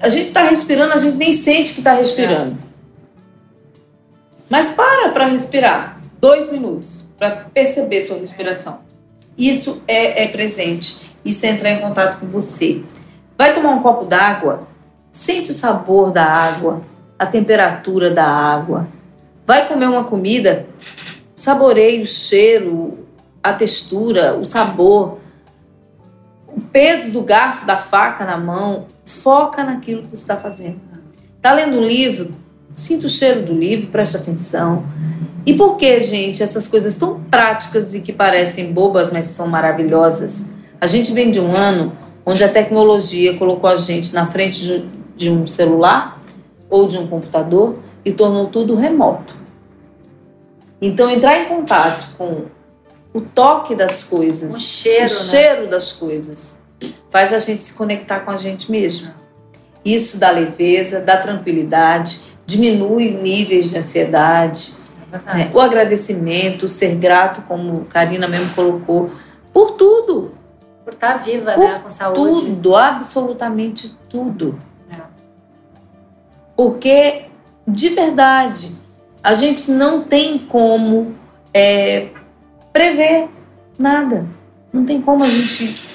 a 0.00 0.08
gente 0.08 0.28
está 0.28 0.44
respirando, 0.44 0.94
a 0.94 0.98
gente 0.98 1.16
nem 1.16 1.32
sente 1.32 1.74
que 1.74 1.80
está 1.80 1.92
respirando. 1.92 2.56
Mas 4.48 4.70
para 4.70 5.10
para 5.10 5.26
respirar 5.26 6.00
dois 6.20 6.50
minutos 6.50 7.08
para 7.18 7.46
perceber 7.52 8.00
sua 8.00 8.18
respiração. 8.18 8.80
Isso 9.36 9.82
é, 9.86 10.24
é 10.24 10.28
presente. 10.28 11.10
Isso 11.24 11.44
é 11.44 11.50
entrar 11.50 11.70
em 11.70 11.80
contato 11.80 12.18
com 12.18 12.26
você. 12.26 12.82
Vai 13.36 13.54
tomar 13.54 13.70
um 13.70 13.82
copo 13.82 14.06
d'água, 14.06 14.66
sente 15.12 15.50
o 15.50 15.54
sabor 15.54 16.10
da 16.10 16.24
água, 16.24 16.80
a 17.18 17.26
temperatura 17.26 18.10
da 18.10 18.24
água. 18.26 18.88
Vai 19.46 19.68
comer 19.68 19.86
uma 19.86 20.04
comida, 20.04 20.66
saboreie 21.34 22.02
o 22.02 22.06
cheiro, 22.06 23.06
a 23.42 23.52
textura, 23.52 24.34
o 24.34 24.44
sabor, 24.44 25.19
o 26.56 26.60
peso 26.60 27.12
do 27.12 27.22
garfo, 27.22 27.66
da 27.66 27.76
faca 27.76 28.24
na 28.24 28.36
mão. 28.36 28.86
Foca 29.04 29.64
naquilo 29.64 30.02
que 30.02 30.08
você 30.08 30.22
está 30.22 30.36
fazendo. 30.36 30.80
Está 31.36 31.52
lendo 31.52 31.78
um 31.78 31.82
livro? 31.82 32.30
Sinta 32.74 33.06
o 33.06 33.10
cheiro 33.10 33.42
do 33.42 33.52
livro, 33.52 33.88
preste 33.88 34.16
atenção. 34.16 34.84
E 35.44 35.54
por 35.54 35.76
que, 35.76 35.98
gente, 36.00 36.42
essas 36.42 36.66
coisas 36.66 36.96
tão 36.96 37.20
práticas 37.20 37.94
e 37.94 38.00
que 38.00 38.12
parecem 38.12 38.72
bobas, 38.72 39.10
mas 39.10 39.26
são 39.26 39.48
maravilhosas? 39.48 40.50
A 40.80 40.86
gente 40.86 41.12
vem 41.12 41.30
de 41.30 41.40
um 41.40 41.54
ano 41.54 41.96
onde 42.24 42.44
a 42.44 42.48
tecnologia 42.48 43.36
colocou 43.36 43.70
a 43.70 43.76
gente 43.76 44.12
na 44.14 44.26
frente 44.26 44.86
de 45.16 45.30
um 45.30 45.46
celular 45.46 46.20
ou 46.68 46.86
de 46.86 46.98
um 46.98 47.06
computador 47.06 47.78
e 48.04 48.12
tornou 48.12 48.46
tudo 48.46 48.74
remoto. 48.74 49.34
Então, 50.80 51.10
entrar 51.10 51.38
em 51.38 51.48
contato 51.48 52.08
com 52.16 52.44
o 53.12 53.20
toque 53.20 53.74
das 53.74 54.04
coisas, 54.04 54.54
o 54.54 54.60
cheiro, 54.60 55.04
o 55.04 55.08
cheiro 55.08 55.62
né? 55.62 55.68
das 55.68 55.92
coisas, 55.92 56.62
faz 57.10 57.32
a 57.32 57.38
gente 57.38 57.62
se 57.62 57.74
conectar 57.74 58.20
com 58.20 58.30
a 58.30 58.36
gente 58.36 58.70
mesmo. 58.70 59.12
Isso 59.84 60.18
dá 60.18 60.30
leveza, 60.30 61.00
dá 61.00 61.16
tranquilidade, 61.16 62.20
diminui 62.46 63.10
níveis 63.10 63.70
de 63.70 63.78
ansiedade, 63.78 64.80
né? 65.10 65.50
O 65.52 65.60
agradecimento, 65.60 66.68
ser 66.68 66.94
grato, 66.94 67.42
como 67.42 67.84
Karina 67.86 68.28
mesmo 68.28 68.54
colocou, 68.54 69.10
por 69.52 69.72
tudo. 69.72 70.34
Por 70.84 70.92
estar 70.92 71.16
viva, 71.18 71.52
por 71.52 71.64
né? 71.64 71.80
Com 71.82 71.90
saúde. 71.90 72.20
Tudo, 72.20 72.76
absolutamente 72.76 73.96
tudo. 74.08 74.58
É. 74.90 74.96
Porque, 76.56 77.24
de 77.66 77.88
verdade, 77.88 78.72
a 79.22 79.32
gente 79.32 79.70
não 79.70 80.02
tem 80.02 80.38
como 80.38 81.14
é, 81.52 82.08
prever 82.72 83.28
nada. 83.78 84.26
Não 84.72 84.84
tem 84.84 85.00
como 85.00 85.24
a 85.24 85.28
gente. 85.28 85.90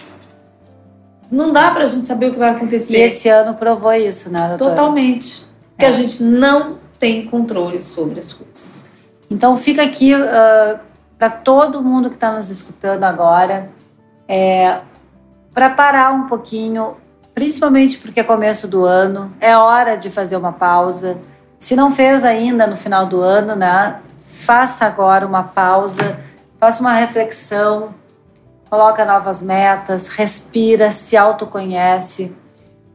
Não 1.32 1.52
dá 1.52 1.72
pra 1.72 1.86
gente 1.86 2.08
saber 2.08 2.30
o 2.30 2.34
que 2.34 2.40
vai 2.40 2.50
acontecer. 2.50 2.98
E 2.98 3.02
esse 3.02 3.30
ano 3.30 3.56
provou 3.56 3.94
isso, 3.94 4.32
né, 4.32 4.50
doutora? 4.50 4.72
Totalmente. 4.72 5.48
Que 5.78 5.86
é. 5.86 5.88
a 5.88 5.92
gente 5.92 6.24
não 6.24 6.78
tem 7.00 7.26
controle 7.26 7.82
sobre 7.82 8.20
as 8.20 8.34
coisas. 8.34 8.90
Então 9.30 9.56
fica 9.58 9.84
aqui 9.84 10.14
uh, 10.14 10.24
ah, 10.28 10.80
para 11.18 11.30
todo 11.30 11.82
mundo 11.82 12.10
que 12.10 12.16
está 12.16 12.32
nos 12.32 12.50
escutando 12.50 13.04
agora, 13.04 13.70
é, 14.28 14.80
para 15.54 15.70
parar 15.70 16.12
um 16.12 16.28
pouquinho, 16.28 16.96
principalmente 17.34 17.98
porque 17.98 18.20
é 18.20 18.24
começo 18.24 18.68
do 18.68 18.86
ano, 18.86 19.34
é 19.40 19.58
hora 19.58 19.96
de 19.96 20.10
fazer 20.10 20.36
uma 20.38 20.52
pausa. 20.52 21.18
Se 21.58 21.76
não 21.76 21.92
fez 21.92 22.24
ainda 22.24 22.68
no 22.68 22.76
final 22.76 23.06
do 23.08 23.22
ano, 23.22 23.56
né, 23.56 24.00
faça 24.26 24.86
agora 24.86 25.26
uma 25.26 25.44
pausa, 25.44 26.20
faça 26.66 26.82
uma 26.82 26.96
reflexão, 26.96 27.94
coloca 28.68 29.06
novas 29.06 29.40
metas, 29.40 30.08
respira, 30.08 30.90
se 30.90 31.16
autoconhece, 31.16 32.36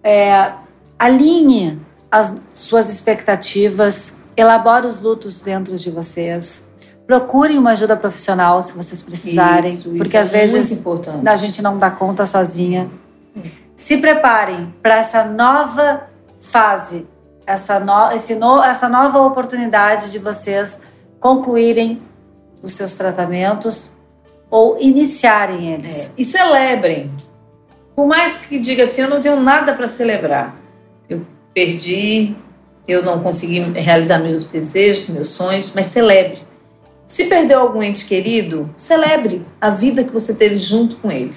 é, 0.03 0.55
alinhe 0.99 1.81
as 2.11 2.43
suas 2.51 2.89
expectativas 2.89 4.19
elabore 4.37 4.89
os 4.89 5.01
lutos 5.01 5.41
dentro 5.41 5.79
de 5.79 5.89
vocês. 5.89 6.69
Procurem 7.07 7.59
uma 7.59 7.71
ajuda 7.71 7.97
profissional 7.97 8.61
se 8.61 8.73
vocês 8.73 9.01
precisarem, 9.03 9.73
isso, 9.75 9.95
porque 9.95 10.17
às 10.17 10.35
é 10.35 10.39
vezes 10.39 10.83
a 11.25 11.37
gente 11.37 11.63
não 11.63 11.79
dá 11.79 11.93
conta 11.93 12.27
sozinha. 12.27 12.91
Se 13.77 13.99
preparem 13.99 14.75
para 14.83 14.97
essa 14.97 15.25
nova 15.25 16.09
fase, 16.41 17.07
essa, 17.47 17.79
no, 17.79 18.11
esse 18.11 18.35
no, 18.35 18.61
essa 18.65 18.89
nova 18.89 19.21
oportunidade 19.21 20.11
de 20.11 20.19
vocês 20.19 20.81
concluírem 21.21 22.10
os 22.63 22.73
seus 22.73 22.95
tratamentos 22.95 23.93
ou 24.51 24.81
iniciarem 24.81 25.75
eles. 25.75 26.07
É. 26.07 26.11
E 26.19 26.25
celebrem. 26.25 27.11
Por 27.95 28.07
mais 28.07 28.39
que 28.39 28.59
diga 28.59 28.85
assim, 28.85 29.03
eu 29.03 29.11
não 29.11 29.21
tenho 29.21 29.41
nada 29.41 29.75
para 29.75 29.89
celebrar. 29.89 30.57
Eu 31.09 31.27
perdi 31.55 32.35
eu 32.91 33.05
não 33.05 33.21
consegui 33.23 33.61
realizar 33.61 34.19
meus 34.19 34.45
desejos, 34.47 35.09
meus 35.09 35.29
sonhos, 35.29 35.73
mas 35.75 35.87
celebre. 35.87 36.43
Se 37.07 37.27
perdeu 37.27 37.61
algum 37.61 37.83
ente 37.83 38.05
querido, 38.05 38.69
celebre 38.75 39.47
a 39.61 39.71
vida 39.71 40.03
que 40.03 40.13
você 40.13 40.35
teve 40.35 40.57
junto 40.57 40.97
com 40.97 41.11
ele. 41.11 41.35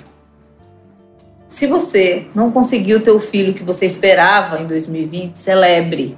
Se 1.47 1.67
você 1.67 2.27
não 2.33 2.51
conseguiu 2.51 3.01
ter 3.01 3.11
o 3.11 3.19
filho 3.19 3.53
que 3.53 3.63
você 3.63 3.85
esperava 3.85 4.61
em 4.61 4.67
2020, 4.67 5.35
celebre 5.35 6.17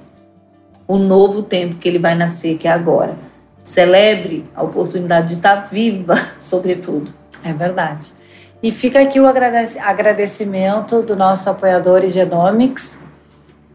o 0.88 0.96
novo 0.96 1.42
tempo 1.42 1.76
que 1.76 1.86
ele 1.86 1.98
vai 1.98 2.14
nascer, 2.14 2.56
que 2.56 2.66
é 2.66 2.70
agora. 2.70 3.18
Celebre 3.66 4.44
a 4.54 4.62
oportunidade 4.62 5.26
de 5.26 5.34
estar 5.34 5.56
viva, 5.62 6.14
sobretudo. 6.38 7.12
É 7.42 7.52
verdade. 7.52 8.12
E 8.62 8.70
fica 8.70 9.00
aqui 9.02 9.18
o 9.18 9.26
agradecimento 9.26 11.02
do 11.02 11.16
nosso 11.16 11.50
apoiador 11.50 12.08
Genomics, 12.08 13.04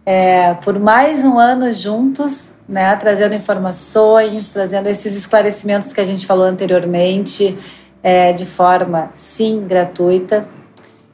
é, 0.05 0.53
por 0.53 0.79
mais 0.79 1.25
um 1.25 1.37
ano 1.37 1.69
juntos, 1.73 2.53
né, 2.67 2.95
trazendo 2.95 3.35
informações, 3.35 4.47
trazendo 4.47 4.87
esses 4.87 5.13
esclarecimentos 5.13 5.91
que 5.91 5.99
a 5.99 6.05
gente 6.05 6.25
falou 6.25 6.45
anteriormente, 6.45 7.59
é, 8.01 8.31
de 8.31 8.45
forma, 8.45 9.11
sim, 9.13 9.65
gratuita. 9.67 10.47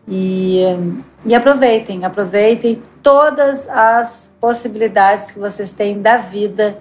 E, 0.08 0.62
e 1.26 1.34
aproveitem, 1.34 2.06
aproveitem 2.06 2.84
todas 3.02 3.68
as 3.70 4.36
possibilidades 4.40 5.32
que 5.32 5.40
vocês 5.40 5.72
têm 5.72 6.00
da 6.00 6.18
vida 6.18 6.78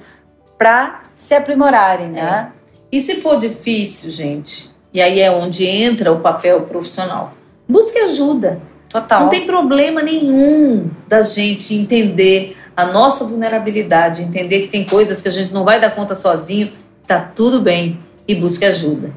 para 0.59 1.03
se 1.15 1.35
aprimorarem, 1.35 2.09
né? 2.09 2.53
É. 2.53 2.57
E 2.97 3.01
se 3.01 3.17
for 3.17 3.39
difícil, 3.39 4.11
gente, 4.11 4.71
e 4.93 5.01
aí 5.01 5.21
é 5.21 5.31
onde 5.31 5.67
entra 5.67 6.13
o 6.13 6.21
papel 6.21 6.63
profissional, 6.63 7.33
busque 7.69 7.99
ajuda. 7.99 8.61
Total. 8.89 9.23
Não 9.23 9.29
tem 9.29 9.45
problema 9.47 10.01
nenhum 10.01 10.89
da 11.09 11.23
gente 11.23 11.75
entender 11.75 12.57
a 12.77 12.87
nossa 12.87 13.25
vulnerabilidade, 13.25 14.23
entender 14.23 14.63
que 14.63 14.69
tem 14.69 14.87
coisas 14.87 15.21
que 15.21 15.29
a 15.29 15.31
gente 15.31 15.53
não 15.53 15.65
vai 15.65 15.81
dar 15.81 15.91
conta 15.91 16.15
sozinho, 16.15 16.73
tá 17.07 17.21
tudo 17.21 17.61
bem 17.61 17.99
e 18.29 18.35
busque 18.35 18.65
ajuda. 18.65 19.13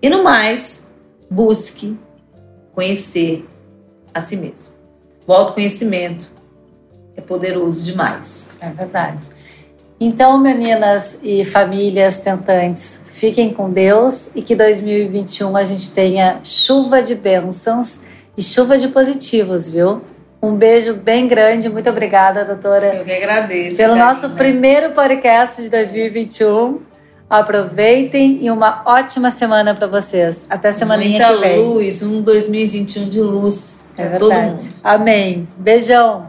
E 0.00 0.08
no 0.08 0.22
mais, 0.22 0.92
busque 1.30 1.98
conhecer 2.74 3.46
a 4.12 4.20
si 4.20 4.36
mesmo. 4.36 4.74
O 5.26 5.32
autoconhecimento 5.32 6.30
é 7.16 7.20
poderoso 7.20 7.84
demais. 7.84 8.56
É 8.60 8.70
verdade. 8.70 9.30
Então, 10.00 10.38
meninas 10.38 11.20
e 11.22 11.44
famílias 11.44 12.18
tentantes, 12.18 13.04
fiquem 13.06 13.52
com 13.52 13.70
Deus 13.70 14.30
e 14.34 14.42
que 14.42 14.54
2021 14.54 15.56
a 15.56 15.64
gente 15.64 15.94
tenha 15.94 16.40
chuva 16.42 17.02
de 17.02 17.14
bênçãos 17.14 18.00
e 18.36 18.42
chuva 18.42 18.76
de 18.76 18.88
positivos, 18.88 19.70
viu? 19.70 20.02
Um 20.42 20.56
beijo 20.56 20.92
bem 20.92 21.26
grande, 21.26 21.70
muito 21.70 21.88
obrigada, 21.88 22.44
doutora. 22.44 22.96
Eu 22.96 23.04
que 23.04 23.12
agradeço. 23.12 23.76
Pelo 23.78 23.96
nosso 23.96 24.30
primeiro 24.30 24.92
podcast 24.92 25.62
de 25.62 25.70
2021. 25.70 26.80
Aproveitem 27.30 28.40
e 28.42 28.50
uma 28.50 28.82
ótima 28.84 29.30
semana 29.30 29.74
para 29.74 29.86
vocês. 29.86 30.44
Até 30.48 30.70
semana 30.72 31.02
que 31.02 31.08
vem. 31.08 31.18
Muita 31.18 31.56
luz, 31.56 32.02
um 32.02 32.20
2021 32.20 33.08
de 33.08 33.20
luz. 33.20 33.86
É 33.96 34.02
verdade. 34.02 34.18
Todo 34.18 34.34
mundo. 34.34 34.62
Amém. 34.84 35.48
Beijão. 35.56 36.28